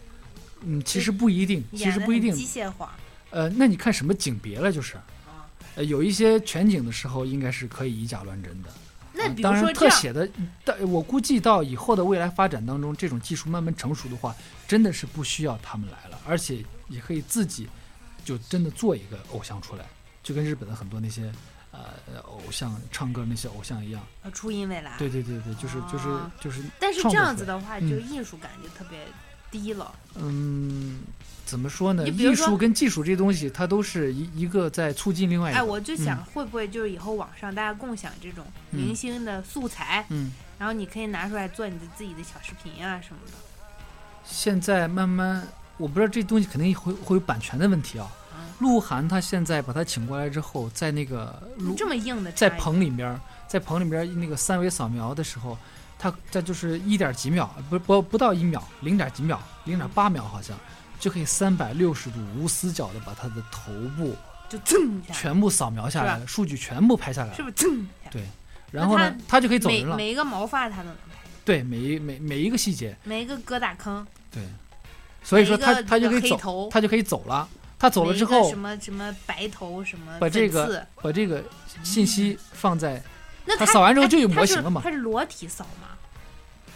[0.60, 2.32] 嗯，其实不一定，其实不一定。
[2.32, 2.94] 机械化
[3.30, 4.70] 呃，那你看什么景别了？
[4.70, 4.94] 就是，
[5.26, 5.50] 啊。
[5.74, 8.68] 呃，有一些全景的时候应该是可以以假乱真的。
[9.12, 10.28] 那比如啊当然说特写的，
[10.64, 14.32] 但我估计到以后的未来发展当中，这种技术慢慢成熟的话，
[14.68, 17.68] 真的是不需要他们来了，而且也可以自己
[18.24, 19.84] 就真的做一个偶像出来，
[20.22, 21.32] 就跟日本的很多那些
[22.12, 24.02] 呃偶像唱歌那些偶像一样。
[24.22, 24.96] 呃初音未来。
[24.98, 28.98] 对对对对，就是就是哦就是，但是这样子的话，嗯就艺术感就特别
[29.50, 29.94] 低了。
[30.14, 31.00] 嗯，
[31.44, 32.08] 怎么说呢？
[32.08, 35.60] 艺术跟技术这东西，它都是一一个在促进另外一个。
[35.60, 43.32] 哎，我就想会不会就是以后网上大家共享这种嗯明星的素材，嗯，然后你可以拿出来做你的自己的小视频啊什么的。
[44.24, 45.46] 现在慢慢，
[45.76, 48.10] 我不知道这东西肯定会会有版权的问题啊。
[48.58, 55.56] 嗯，鹿晗他现在把他请过来之后，在那个鹿这么硬的在棚里边，在棚里边那个三维扫描的时候，
[55.98, 60.58] 他这就是一点几秒，不不不到一秒，零点几秒，零点八秒好像，
[60.98, 64.14] 就可以三百六十度无死角的把他的头部
[64.48, 67.34] 就噌一下，全部扫描下来了，数据全部拍下来了。
[67.34, 68.10] 是不是噌一下？
[68.10, 68.22] 对
[68.70, 69.96] 然后呢那，他就可以走人了。
[69.96, 74.42] 每一个毛发他都能拍，对，每一每每一个细节，每一个疙瘩坑，对，
[75.22, 77.48] 所以说他他就可以走，他就可以走了。
[77.78, 81.44] 他走了之后什，么什么白头什么把这个把这个
[81.82, 83.02] 信息放在，
[83.44, 85.88] 那他扫完之后就有哎模型了嘛他是裸体扫吗？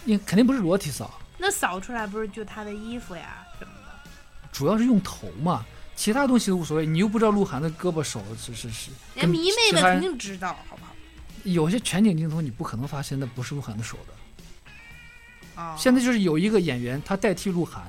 [0.07, 4.11] 应肯定不是裸体扫，那扫出来不是就他的衣服呀什么的？
[4.53, 6.87] 主要是用头嘛，其他东西都无所谓。
[6.87, 10.91] 你又不知道鹿晗的胳膊手是是是，跟人迷妹们肯定知道，好不好？
[11.45, 15.61] 有些全景镜头你不可能发现那不是鹿晗的手的。
[15.63, 17.83] 啊，现在就是有一个演员他代替鹿晗，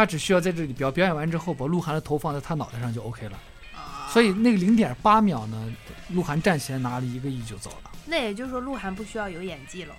[0.00, 3.38] 他只需要在这里表表演完之后，把鹿晗的头放在他脑袋上就 OK 了。
[3.76, 5.72] 啊所以那个零点八秒呢，
[6.08, 7.90] 鹿晗站起来拿了一个亿就走了。
[8.06, 9.94] 那也就是说，鹿晗不需要有演技了。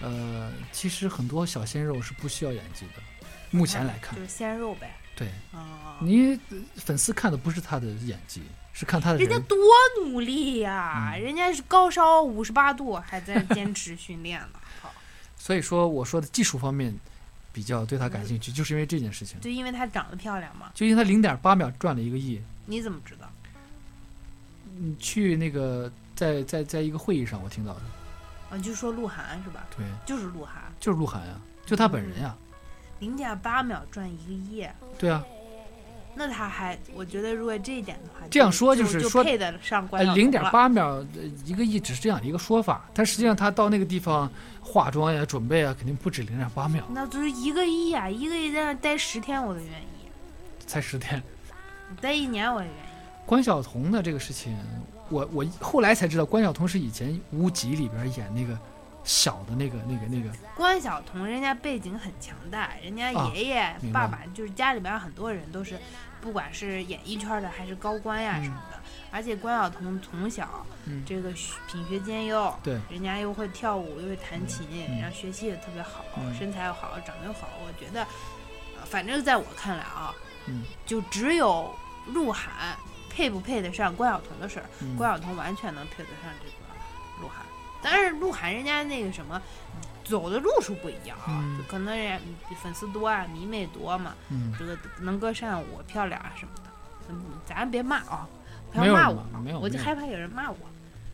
[0.00, 3.02] 呃，其实很多小鲜肉是不需要演技的，
[3.50, 4.94] 目前来看就，是鲜肉呗。
[5.16, 8.42] 对啊，你呃粉丝看的不是他的演技，
[8.74, 9.26] 是看他的人。
[9.26, 9.56] 人家多
[10.04, 14.60] 努力呀、嗯人家是高烧五十八度，还在坚持训练呢。
[14.82, 14.92] 好
[15.38, 17.00] 所以说，我说的技术方面，彼
[17.58, 19.40] 比较对他感兴趣，就是因为这件事情。
[19.40, 20.70] 就因为他长得漂亮嘛。
[20.74, 23.28] 就因为他零点八秒赚了一个亿，你怎么知道？
[24.78, 27.80] 你，去那个在在在一个会议上我听到的，
[28.48, 29.66] 啊，你就说鹿晗是吧？
[29.76, 31.34] 对，就是鹿晗，就是鹿晗呀，
[31.66, 32.32] 就他本人呀，
[33.00, 34.64] 零点八秒赚一个亿，
[34.96, 35.24] 对啊，
[36.18, 40.42] 那他还，我觉得如果这一点的话，这样说就就是说配得上关零点。
[40.50, 41.06] 八秒呃
[41.44, 44.28] 一个亿只是这样一个说法，但实际上他到那个地方
[44.60, 48.10] 化妆呀、准备啊，肯定不止零点八秒，那就是一个亿啊！
[48.10, 50.10] 一个亿在那待十天我都愿意，
[50.66, 51.22] 才十天。
[52.02, 52.88] 待一年我也愿意。
[53.24, 54.58] 关晓彤的这个事情，
[55.08, 58.58] 我我后来才知道，关晓彤是以前《无极》里边演那个
[59.04, 65.78] 小的那个那个那个，关晓彤人家背景很强大，人家啊爷爷、爸爸就是家里边很多人都是，
[66.20, 68.78] 不管是演艺圈的还是高官呀嗯什么的。
[69.10, 77.48] 而且关晓彤从小嗯，这个学品学兼优，对，人家又会跳舞，又会弹琴，嗯然后学习也特别好，嗯身材又好，长得又好。
[77.66, 78.02] 我觉得，
[78.78, 80.14] 呃反正在我看来啊，
[80.46, 81.74] 嗯就只有
[82.08, 82.76] 鹿晗
[83.08, 87.36] 配不配得上关晓彤的事儿，嗯关晓彤完全能配得上这个鹿晗。
[87.80, 89.40] 但是鹿晗人家那个什么，
[90.08, 92.18] 走的路数不一样啊，嗯就可能人
[92.50, 96.62] 家粉丝多啊，迷妹多嘛，嗯，这个能歌善舞、漂亮啊什么的。
[97.10, 98.28] 嗯，咱别骂啊，
[98.72, 99.22] 不要骂我
[99.60, 100.56] 我就害怕有人骂我。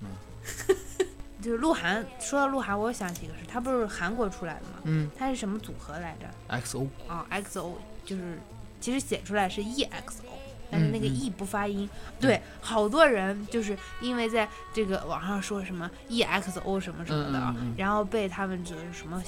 [0.00, 0.08] 嗯
[1.42, 4.78] 就是鹿晗，说到鹿晗，我想起一个事，他不是韩国出来的吗？
[4.84, 6.26] 嗯他是什么组合来着
[6.62, 8.38] ？，XO，啊、x o 就是
[8.80, 10.22] 其实写出来是 EXO，
[10.70, 11.88] 但是那个 E 不发音。
[12.20, 19.22] 对，好多人就是因为在这个网上说什么 EXO 什么什么的啊，然后被他们就是什么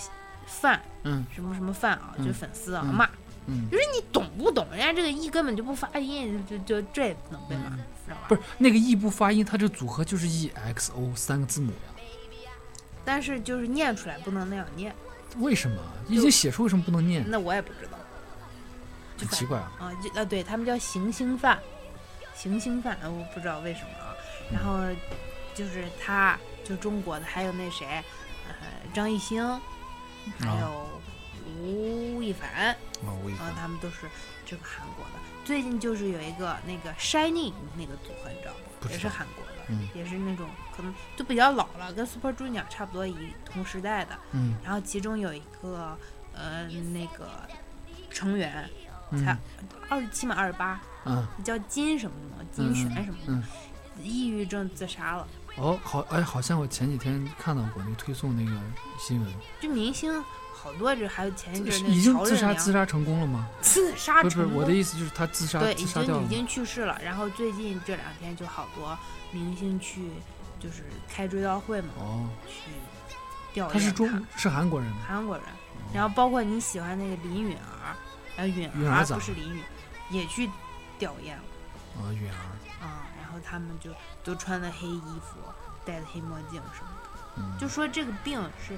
[0.47, 2.85] 饭嗯什么什么饭啊，就粉丝啊
[3.49, 4.67] 嗯就是，你懂不懂？
[4.73, 8.23] 人家这个 E 根本就不发音，就就就这也能被骂，嗯知道吧？
[8.29, 12.51] 不是那个 E 不发音，它这组合就是 EXO 三个字母呀，
[13.05, 14.93] 但是就是念出来不能那样念，
[15.39, 15.77] 为什么
[16.09, 17.25] 已经写出为什么不能念？
[17.29, 17.96] 那我也不知道。
[19.17, 21.59] 就奇怪啊，啊，就啊，对他们叫行星饭，
[22.35, 24.15] 行星饭，呃我不知道为什么啊。
[24.53, 24.79] 然后
[25.55, 27.87] 就是他，就中国的，还有那谁，
[28.49, 28.55] 呃，
[28.95, 29.43] 张艺兴，
[30.39, 31.01] 还啊有
[31.63, 32.77] 吴亦凡，啊，
[33.25, 34.09] 我以为啊，他们都是
[34.45, 35.13] 这个韩国的。
[35.45, 38.89] 最近就是有一个那个 Shining 那个组合，你知道不？
[38.89, 44.17] 也是韩国的，嗯也是那种可能就比较老了，跟 Super Junior 差不多一同时代的。
[44.33, 45.97] 嗯然后其中有一个
[46.35, 47.29] 呃那个
[48.11, 49.37] 成员嗯才
[49.89, 51.27] 二十七嘛，二十八，嗯。
[51.45, 53.43] 叫金什么什么金璇什么的，嗯，
[54.03, 55.27] 抑郁症自杀了。
[55.57, 58.61] 哦，好，哎，好像我前几天看到过那推送那个
[58.99, 63.49] 新闻，就明星好多，这还有前一阵儿那已经自杀自杀成功了吗？
[63.63, 65.85] 自杀不是不是，成功，我的意思就是他自杀对，已。
[65.85, 67.01] 经已经去世了。
[67.03, 68.99] 然后最近这两天就好多
[69.33, 70.11] 明星去
[70.61, 72.71] 就是开追悼会嘛，哦，去
[73.55, 74.99] 吊唁他是中是韩国人吗？
[75.07, 75.45] 韩国人，
[75.95, 77.97] 然后包括你喜欢那个林允儿，
[78.37, 79.63] 呃，允允儿不是林允，
[80.11, 80.49] 也去
[80.99, 81.43] 吊唁了。
[81.99, 83.91] 啊，允儿，啊、然后他们就
[84.23, 85.39] 都穿的黑衣服，
[85.85, 88.77] 戴的黑墨镜什么的，嗯，就说这个病是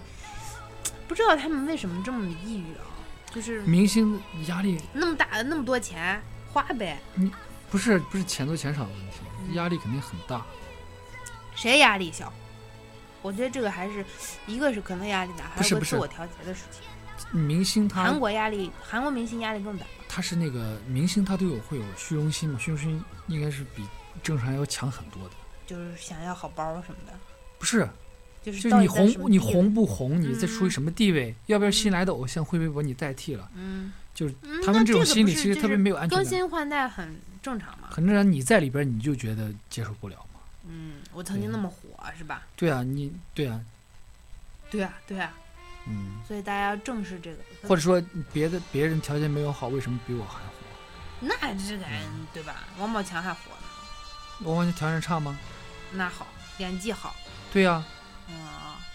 [1.09, 2.87] 不知道他们为什么这么抑郁啊，
[3.35, 7.33] 就是明星压力那么大那么多钱花呗，你
[7.71, 10.45] 不是不是钱多钱少的问题，嗯压力肯定很大。
[11.57, 12.33] 谁压力小？
[13.21, 14.05] 我觉得这个还是
[14.47, 16.83] 一个是可能压力大，还有个不是不是自我调节的事情。
[17.31, 19.87] 明星他韩国压力，韩国明星压力更大。
[20.09, 23.87] 他是那个明星，他都有会有虚荣心嘛，虚荣心应该是比
[24.23, 25.35] 正常人要强很多的。
[25.67, 27.13] 就是想要好包什么的，
[27.59, 27.87] 不是，
[28.43, 33.51] 就是就你红你，红不红，你在处于嗯什么地位，要不要新来的偶像会不会把你代替了？
[33.55, 36.25] 嗯，就是嗯他们这种心理其实特别没有安全感。
[36.25, 37.89] 更新换代很正常嘛。
[37.91, 40.41] 很正常，你在里边你就觉得接受不了嘛。
[40.67, 41.77] 嗯，我曾经那么火
[42.17, 42.47] 是吧？
[42.57, 43.61] 对啊，你对啊，
[44.71, 45.35] 对啊，对啊，
[45.89, 47.39] 嗯，所以大家要正视这个。
[47.67, 50.53] 或者说别的别人条件没有好，为什么比我还火？
[51.21, 52.65] 那这个人嗯对吧？
[52.79, 55.39] 王宝强还火呢，王宝强条件差吗？
[55.91, 56.27] 那好，
[56.59, 57.17] 演技好，
[57.53, 57.85] 对呀、
[58.29, 58.37] 嗯，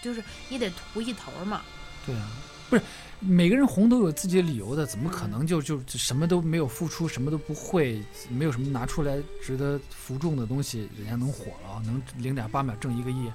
[0.00, 1.60] 就是你得图一头嘛。
[2.06, 2.22] 对呀、
[2.70, 2.82] 不是
[3.18, 13.30] 每个人红都有自己的理由的，怎么可嗯能就就就什么都没有付出，什么都不会，没有什么拿出来值得服众的东西，人家能火了，能零点八秒挣一个亿？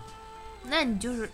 [0.63, 1.29] 那你就是，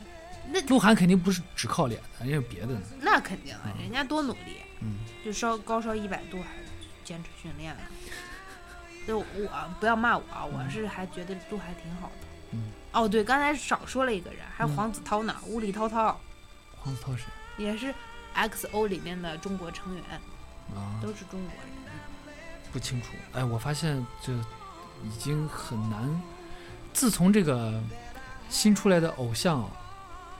[0.52, 2.82] 那鹿晗肯定不是只靠脸的，人家有别的呢。
[3.02, 6.50] 那肯定啊，嗯人家多努力，嗯，就烧高烧一百度还
[7.04, 7.82] 坚持训练了。
[9.08, 9.26] 就我
[9.80, 12.28] 不要骂我啊，我是还觉得鹿晗挺好的。
[12.52, 12.72] 嗯。
[12.91, 16.20] 哦，对，刚才少说了一个人，还有嗯黄子韬呢，乌里涛涛
[16.78, 17.26] 黄子韬谁
[17.58, 17.93] 也是
[18.36, 20.04] XO 里面的中国成员，
[20.74, 21.00] 啊？
[21.02, 21.76] 都是中国人。
[22.72, 23.10] 不清楚。
[23.34, 24.34] 哎，我发现这
[25.04, 26.22] 已经很难。
[26.93, 27.82] 自从这个
[28.50, 29.70] 新出来的偶像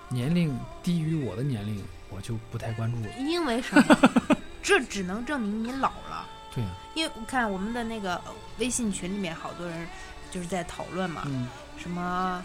[0.10, 3.10] 年龄低于我的年龄，我我就不太关注了。
[3.20, 3.98] 因为什么？
[4.64, 6.26] 这只能证明你老了。
[6.54, 9.86] 对呀、因为我看我们的那个呃微信群里面好多人
[10.32, 11.48] 就是在讨论嘛，嗯
[11.78, 12.42] 什么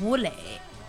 [0.00, 0.32] 吴磊，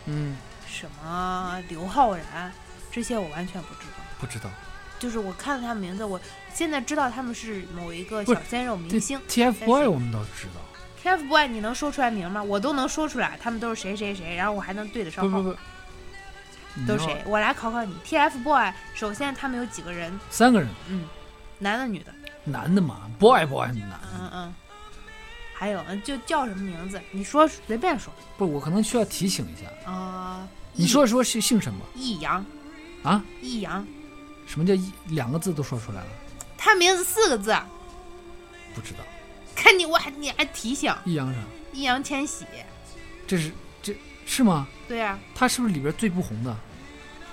[0.06, 2.50] 嗯，什么刘昊然，
[2.90, 4.04] 这些我完全不知道。
[4.18, 4.50] 不知道。
[4.98, 6.18] 就是我看了他们名字，我
[6.54, 9.20] 现在知道他们是某一个小鲜肉明星。
[9.28, 10.62] TFBOY 我们倒知道。
[11.04, 12.42] TFBOY 你能说出来名吗？
[12.42, 15.38] 我都能说出来，他们都是谁谁谁，然后我还能对得上号。
[15.40, 15.58] 不不不，
[16.88, 17.22] 都是谁？
[17.26, 17.96] 我来考考你。
[18.06, 20.18] TFBOY 首先他们有几个人？
[20.30, 21.08] 三个人，嗯，
[21.60, 22.14] 男的女的？
[22.44, 24.00] 男的嘛，boy boy 男。
[24.20, 24.56] 嗯嗯。
[25.54, 27.00] 还有嗯就叫什么名字？
[27.12, 28.12] 你说随便说。
[28.38, 29.92] 不，我可能需要提醒一下。
[29.92, 32.44] 啊、你说说姓姓什么易阳，
[33.04, 33.24] 啊？
[33.42, 33.86] 易阳，
[34.48, 36.08] 什么叫一两个字都说出来了？
[36.58, 37.56] 他名字四个字，
[38.74, 39.00] 不知道。
[39.56, 41.40] 看你我还你还提醒易烊啥？
[41.74, 42.46] 易烊千玺。
[43.28, 43.54] 这是这
[44.32, 44.66] 是吗？
[44.88, 46.56] 对呀、他是不是里边最不红的？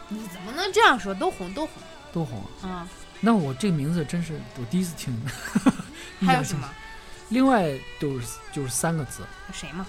[0.08, 1.14] 你怎么能这样说？
[1.14, 1.82] 都红都红。
[2.12, 2.42] 都红。
[2.64, 2.88] 嗯，
[3.20, 5.16] 那我这个名字真是我第一次听。
[6.26, 6.68] 还有什么？
[7.30, 7.70] 另外
[8.00, 9.22] 就是就是三个字。
[9.52, 9.86] 谁嘛？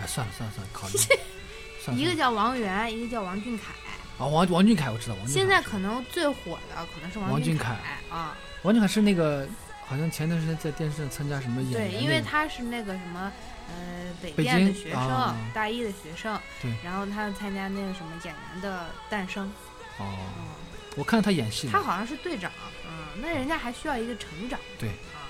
[0.00, 0.94] 哎，算了算了算了，考虑。
[1.84, 3.72] 算了一个叫王源，一个叫王俊凯。
[4.18, 7.76] 啊，王王俊凯我知道，王俊凯现在可能最火的可能是俊王俊凯
[8.10, 9.46] 啊，王俊凯是那个
[9.86, 13.32] 好像前段时间在电视上参加什么演对，因为他是那个什么，
[13.70, 19.46] 呃，北电的学生，啊大一的学生，对然后他参加那个什么演员的诞生，
[19.98, 20.06] 哦，
[20.38, 20.44] 嗯，
[20.96, 22.50] 我看他演戏他好像是队长，
[22.86, 25.22] 嗯，那人家还需要一个成长，对啊，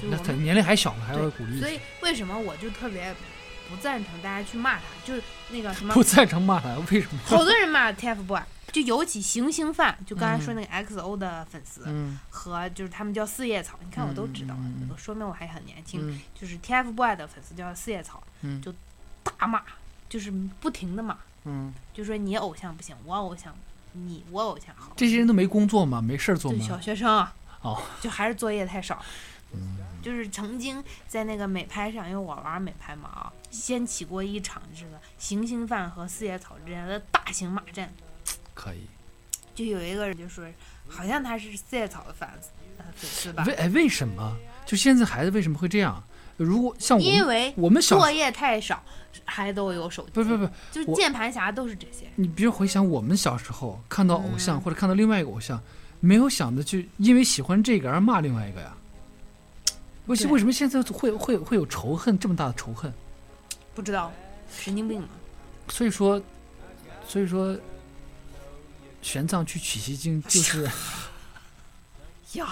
[0.00, 1.60] 对那他年龄还小呢，还要对鼓励。
[1.60, 3.14] 所以为什么我就特别
[3.68, 7.20] 不赞成大家去骂他，就是那个什么不，赞成骂他，为什么？
[7.26, 8.42] 好多人骂 TFBOY，
[8.74, 11.84] 就尤其行星饭，就刚才说嗯那个 XO 的粉丝。
[11.86, 14.56] 嗯和就是他们叫四叶草，你看我都知道，
[14.98, 16.10] 说明我还很年轻。
[16.10, 18.74] 嗯就是 TFBOYS 的粉丝叫四叶草，嗯就
[19.22, 19.62] 大骂，
[20.08, 23.54] 就是不停的骂，嗯，就说你偶像不行，我偶像，
[23.92, 24.92] 你我偶像好。
[24.96, 26.02] 这些人都没工作吗？
[26.02, 26.80] 没事儿做就小？
[26.80, 29.00] 学生啊，哦， 就还是作业太少。
[29.52, 37.90] 嗯 就是曾经在那个美拍上，因为我玩美拍嘛啊，掀起过一场这个行星饭和四叶草之间的大型骂战。
[38.54, 38.86] 可以。
[39.54, 40.44] 就有一个人就说，
[40.88, 42.48] 好像他是四叶草的粉丝
[42.78, 44.36] 呃粉丝吧为，哎为什么？
[44.64, 46.02] 就现在孩子为什么会这样？
[46.36, 48.82] 如果像我们因为我们小作业太少，
[49.24, 50.10] 还都有手机。
[50.12, 52.10] 不不不，就键盘侠都是这些。
[52.16, 55.62] 你比如回想我们小时候看到偶像、嗯或者看到另外一个偶像，
[56.00, 58.76] 没有想着去因为喜欢这个而骂另外一个呀。
[60.06, 62.92] 为什为什么现在会会会有仇恨这么大的仇恨？
[63.72, 64.12] 不知道，
[64.50, 65.08] 神经病嘛。
[65.68, 66.20] 所以说，
[67.06, 67.56] 所以说，
[69.04, 70.68] 玄奘去取西经就是
[72.32, 72.48] 呀，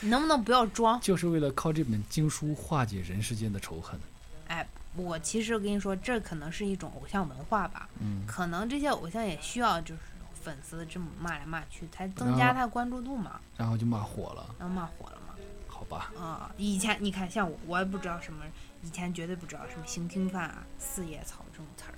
[0.00, 0.98] 你能不能不要装？
[1.02, 4.00] 就是为了靠这本经书化解人世间的仇恨。
[4.48, 4.66] 哎，
[4.96, 7.86] 我其实跟你说，这可能是一种偶像文化吧。
[8.00, 10.00] 嗯，可能这些偶像也需要就是
[10.32, 15.34] 粉丝这么骂来骂去，才增加他关注度嘛，然后就骂火了，然后骂火了嘛。
[15.68, 16.10] 好吧？
[16.18, 18.42] 啊、以前你看，像我，我也不知道什么，
[18.82, 21.94] 以前绝对不知道什么行星饭啊、四叶草这种词儿。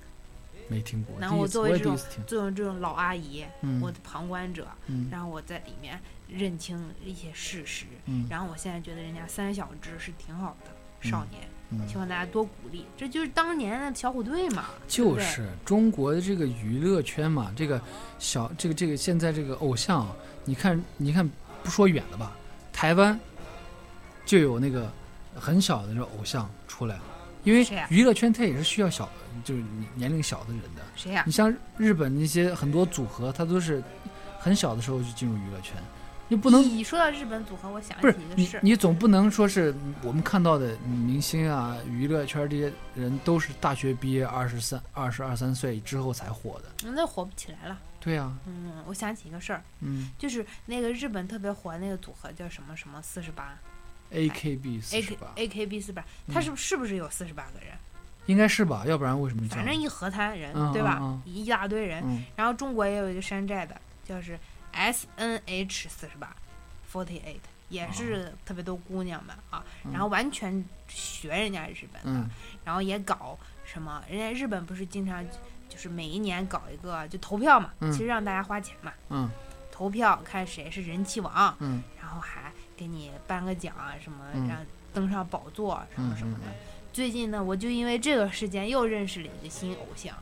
[0.67, 1.97] 没听过，然后我作为这种。
[2.25, 3.79] 作为这种老阿姨，嗯。
[3.81, 5.07] 我的旁观者，嗯。
[5.11, 8.25] 然后我在里面认清一些事实，嗯。
[8.29, 11.87] 然后我现在觉得人家三小只是挺好的少年，嗯。
[11.87, 17.81] 希望大家多鼓励，这就是当年的小虎队嘛，就是中国的这个娱乐圈嘛，这个
[18.17, 20.07] 小这个这个现在这个偶像，
[20.43, 21.29] 你看你看
[21.63, 22.35] 不说远的吧，
[22.73, 23.19] 台湾
[24.25, 24.91] 就有那个
[25.35, 27.03] 很小的那种偶像出来了，
[27.45, 29.09] 因为娱乐圈它也是需要小
[29.43, 30.81] 就是年龄小的人的。
[30.95, 33.81] 谁呀、你像日本那些很多组合，它都是
[34.39, 35.75] 很小的时候就进入娱乐圈，
[36.27, 46.87] 你不能你说到日本组合，我想不是你起一个事儿，你总不能说是我们看到的明星啊，娱乐圈这些人都是大学毕业二十三、二十二三岁之后才火的。
[46.87, 47.77] 嗯那火不起来了。
[47.99, 50.11] 对呀、嗯，我想起一个事儿，嗯。
[50.17, 53.57] 就是那个日本特别火的那个组合叫什么什么四十八
[54.11, 57.69] ，A K B 四十八 A K B 四十八，他是不是不是有四十八个人？
[58.27, 58.83] 应该是吧？
[58.87, 59.47] 要不然为什么？
[59.49, 60.97] 反正一河滩人，嗯对吧？
[61.01, 62.01] 嗯一大堆人。
[62.05, 64.39] 嗯然后中国也有一个山寨的，就是
[64.71, 66.35] S N H 四十八
[66.91, 67.39] ，forty eight，
[67.69, 69.63] 也是特别多姑娘们啊。
[69.83, 72.29] 嗯然后完全学人家日本的，嗯
[72.63, 75.23] 然后也搞什么，人家日本不是经常
[75.69, 79.29] 就是每一年搞一个就投票嘛，嗯其实让大家花钱嘛，嗯
[79.71, 84.47] 投票看谁是人气王，嗯然后还给你颁个奖啊什么，嗯。
[84.47, 84.57] 让
[84.93, 86.45] 登上宝座什么嗯什么的。
[86.45, 86.53] 嗯，
[86.93, 90.15] 最近呢，我就因为这个事件又认识了一个新偶像，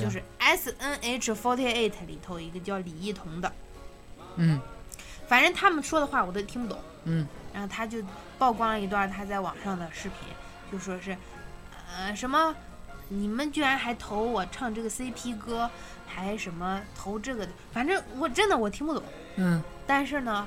[0.00, 3.52] 就是 S N H forty eight 里头一个叫李一桐的，
[4.36, 4.58] 嗯。
[5.28, 6.78] 反正他们说的话我都听不懂。
[7.04, 7.26] 嗯。
[7.52, 7.98] 然后他就
[8.38, 10.16] 曝光了一段他在网上的视频，
[10.72, 11.16] 就说是，
[11.94, 12.54] 呃，什么
[13.08, 15.70] 你们居然还投我唱这个 CP 歌，
[16.06, 19.02] 还什么投这个的，反正我真的我听不懂。
[19.36, 20.46] 嗯，但是呢，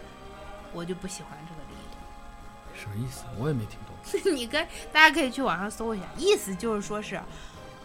[0.73, 1.99] 我就不喜欢这个李一桐。
[2.75, 3.23] 什么意思？
[3.37, 3.95] 我也没听懂。
[4.33, 7.21] 你跟大家可以去网上搜一下，意思就是说是，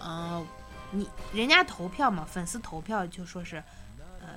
[0.03, 0.47] 嗯、
[0.93, 3.57] 你人家投票嘛，粉丝投票就说是，
[4.20, 4.28] 呃，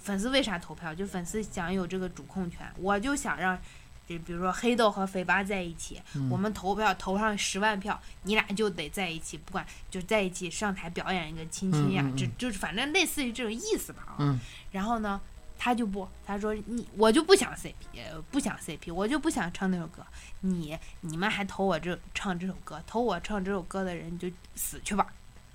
[0.00, 0.94] 粉丝为啥投票？
[0.94, 3.58] 就粉丝想有这个主控权，我就想让，
[4.06, 14.16] 就比如说黑豆和肥八在一起，嗯我们投票投上十万票，你俩就得在一起，不管就在一起上台表演一个亲亲呀，嗯嗯嗯这就是反正类似于这种意思吧啊。
[14.20, 15.20] 嗯然后呢，
[15.62, 20.02] 他就不，他说你我就不想 CP，呃不想 CP，我就不想唱那首歌。
[20.40, 25.06] 你你们还投我这唱这首歌，投我唱这首歌的人就死去吧，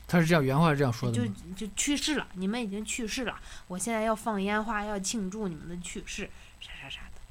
[0.07, 1.25] 他是这样原话是这样说的就？
[1.55, 3.35] 就去世了，你们已经去世了。
[3.67, 6.29] 我现在要放烟花，要庆祝你们的去世，
[6.59, 7.21] 啥啥啥的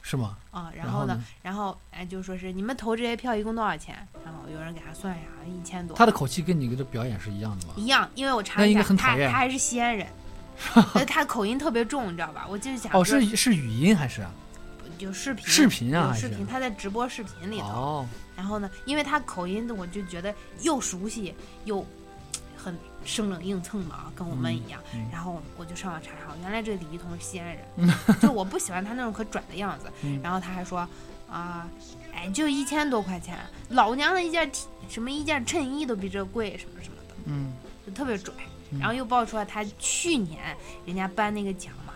[0.00, 0.38] 是吗？
[0.50, 0.72] 啊。
[0.74, 4.08] 然然后呢，然后哎就说是你们投这些票一共多少钱？
[4.24, 5.94] 然后有人给他算一下，一千多。
[5.94, 7.74] 他的口气跟你的表演是一样的吗？
[7.76, 10.12] 一样，因为我查了一下，他他还是西安人，呃
[11.06, 12.46] 他口音特别重，你知道吧？
[12.48, 14.30] 我就是想哦，是是语音还是啊？
[14.98, 17.66] 有视频，视频啊有视频，他在直播视频里头。
[17.66, 21.34] 哦，然后呢，因为他口音的，我就觉得又熟悉
[21.64, 21.84] 又
[22.56, 24.80] 很生冷硬蹭的啊，跟我们一样。
[24.94, 29.86] 嗯嗯然后我就上网查查，原来这李一桐是西安人， 就我不喜欢他那种可拽的样子。
[30.02, 30.88] 嗯然后他还说
[31.28, 31.66] 啊、
[32.14, 33.36] 哎，就一千多块钱，
[33.70, 34.48] 老娘的一件
[34.88, 37.52] 什么一件衬衣都比这贵，什么什么的，嗯
[37.84, 38.32] 就特别拽。
[38.74, 38.78] 嗯。
[38.78, 41.94] 然后又爆出来他去年人家颁那个奖嘛，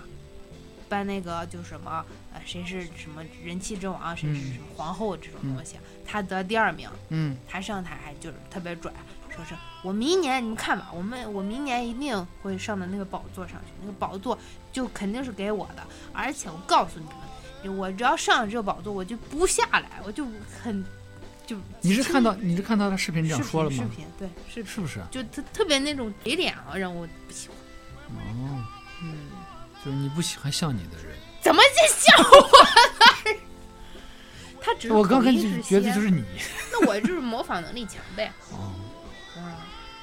[0.89, 4.53] 颁那个就什么呃谁是什么人气之王，谁是嗯。
[4.55, 5.77] 什么皇后这种东西，
[6.07, 7.37] 他得第二名，嗯。
[7.49, 8.93] 他上台还就是特别拽，
[9.29, 14.39] 说是我明年你们看吧，我们我明年一定会上到那个宝座上去，那个宝座
[14.73, 20.27] 就肯定是给我的，而且我告诉你们，我只要上了这个宝座，我就不下来，我就
[20.63, 20.85] 很
[21.49, 23.77] 就你是看到你是看到他视频这样说了吗？
[23.83, 25.01] 视频对是是不是？
[25.11, 27.57] 就特特别那种嘴脸啊，让我不喜欢。
[28.19, 28.67] 哦，
[29.03, 29.31] 嗯，
[29.83, 31.17] 就是你不喜欢像你的人。
[31.41, 32.37] 怎么就像我
[33.33, 33.39] 了？
[34.61, 36.23] 他只是我刚口音刚觉得就是你。
[36.71, 38.31] 那我就是模仿能力强呗。
[38.53, 38.75] 哦，
[39.39, 39.55] 嗯，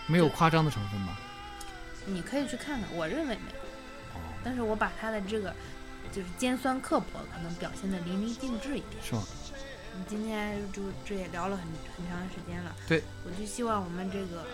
[0.07, 1.15] 没有夸张的成分吧？
[2.07, 3.59] 你可以去看看，我认为没有。
[4.15, 5.53] 哦，但是我把他的这个
[6.11, 9.03] 就是尖酸刻薄，可能表现的淋漓尽致一点。
[9.03, 9.21] 是吧？
[9.97, 11.65] 嗯今天就这也聊了很
[11.95, 14.45] 很长时间了，对，我就希望我们这个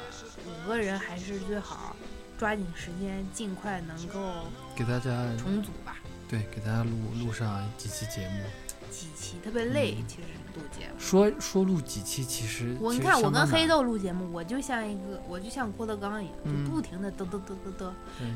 [0.46, 1.96] 五个人还是最好
[2.38, 5.98] 抓紧时间，尽快能够给大家重组吧。
[6.30, 8.44] 对给大家录录上几期节目，
[8.90, 11.00] 几期特别累，嗯其实录节目。
[11.00, 17.92] 说说录几期，其实我你看，我跟黑豆录节目，我就像一个，我就像郭德纲一样，嗯就不停的嘚嘚嘚嘚嘚。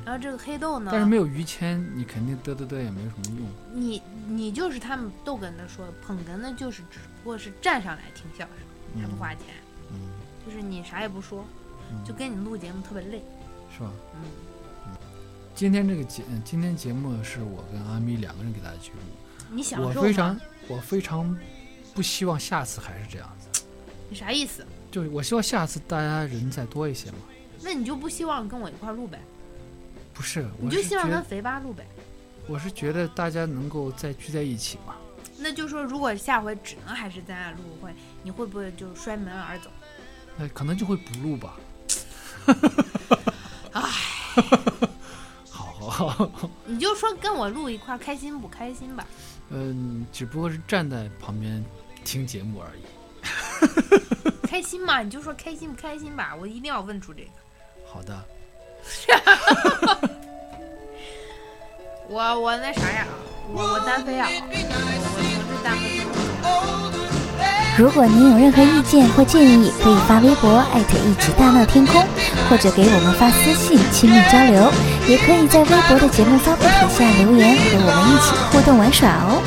[0.05, 3.47] 然后这个黑豆呢，但是没有于谦，你肯定嘚嘚嘚也没有什么用。
[3.73, 9.45] 你你就是他们逗哏的说，捧哏的就是只不过是站上来听相声，还不花钱，
[9.91, 9.97] 嗯，
[10.45, 11.45] 就是你啥也不说，
[11.91, 13.23] 嗯就跟你录节目特别累。
[13.73, 13.91] 是吧？
[14.15, 14.91] 嗯，
[15.53, 18.97] 今天这个节，嗯今天节目是我跟阿咪两个人给大家去录，
[19.51, 20.39] 你想我非常？
[20.67, 21.37] 我非常
[21.95, 23.63] 不希望下次还是这样子，
[24.09, 24.63] 你啥意思？
[24.91, 27.17] 就是我希望下次大家人再多一些嘛。
[27.61, 29.19] 那你就不希望跟我一块儿录呗？
[30.13, 31.87] 不是，你就我是觉得希望跟肥八录呗？
[32.47, 34.95] 我是觉得大家能够再聚在一起嘛。
[35.37, 37.91] 那就说，如果下回只能还是咱俩录会，
[38.23, 39.69] 你会不会就摔门而走？
[40.37, 41.57] 那可能就会不录吧。
[43.71, 43.81] 哎，
[45.49, 46.29] 好 好好，
[46.65, 49.05] 你就说跟我录一块儿开心不开心吧？
[49.49, 51.63] 嗯，只不过是站在旁边
[52.05, 52.81] 听节目而已。
[54.47, 56.33] 开心嘛，你就说开心不开心吧？
[56.39, 57.29] 我一定要问出这个。
[57.91, 58.23] 好的，
[62.07, 63.07] 我我那啥呀，
[63.51, 64.47] 我我单飞啊，我我
[65.57, 66.05] 是单飞。
[67.77, 72.01] 如果您有任何意见或建议，可以发微博艾特一起大闹天空，
[72.49, 74.71] 或者给我们发私信亲密交流，
[75.09, 79.41] 也可以在微博的节目发布帖下留言，和我们一起互动玩耍哦。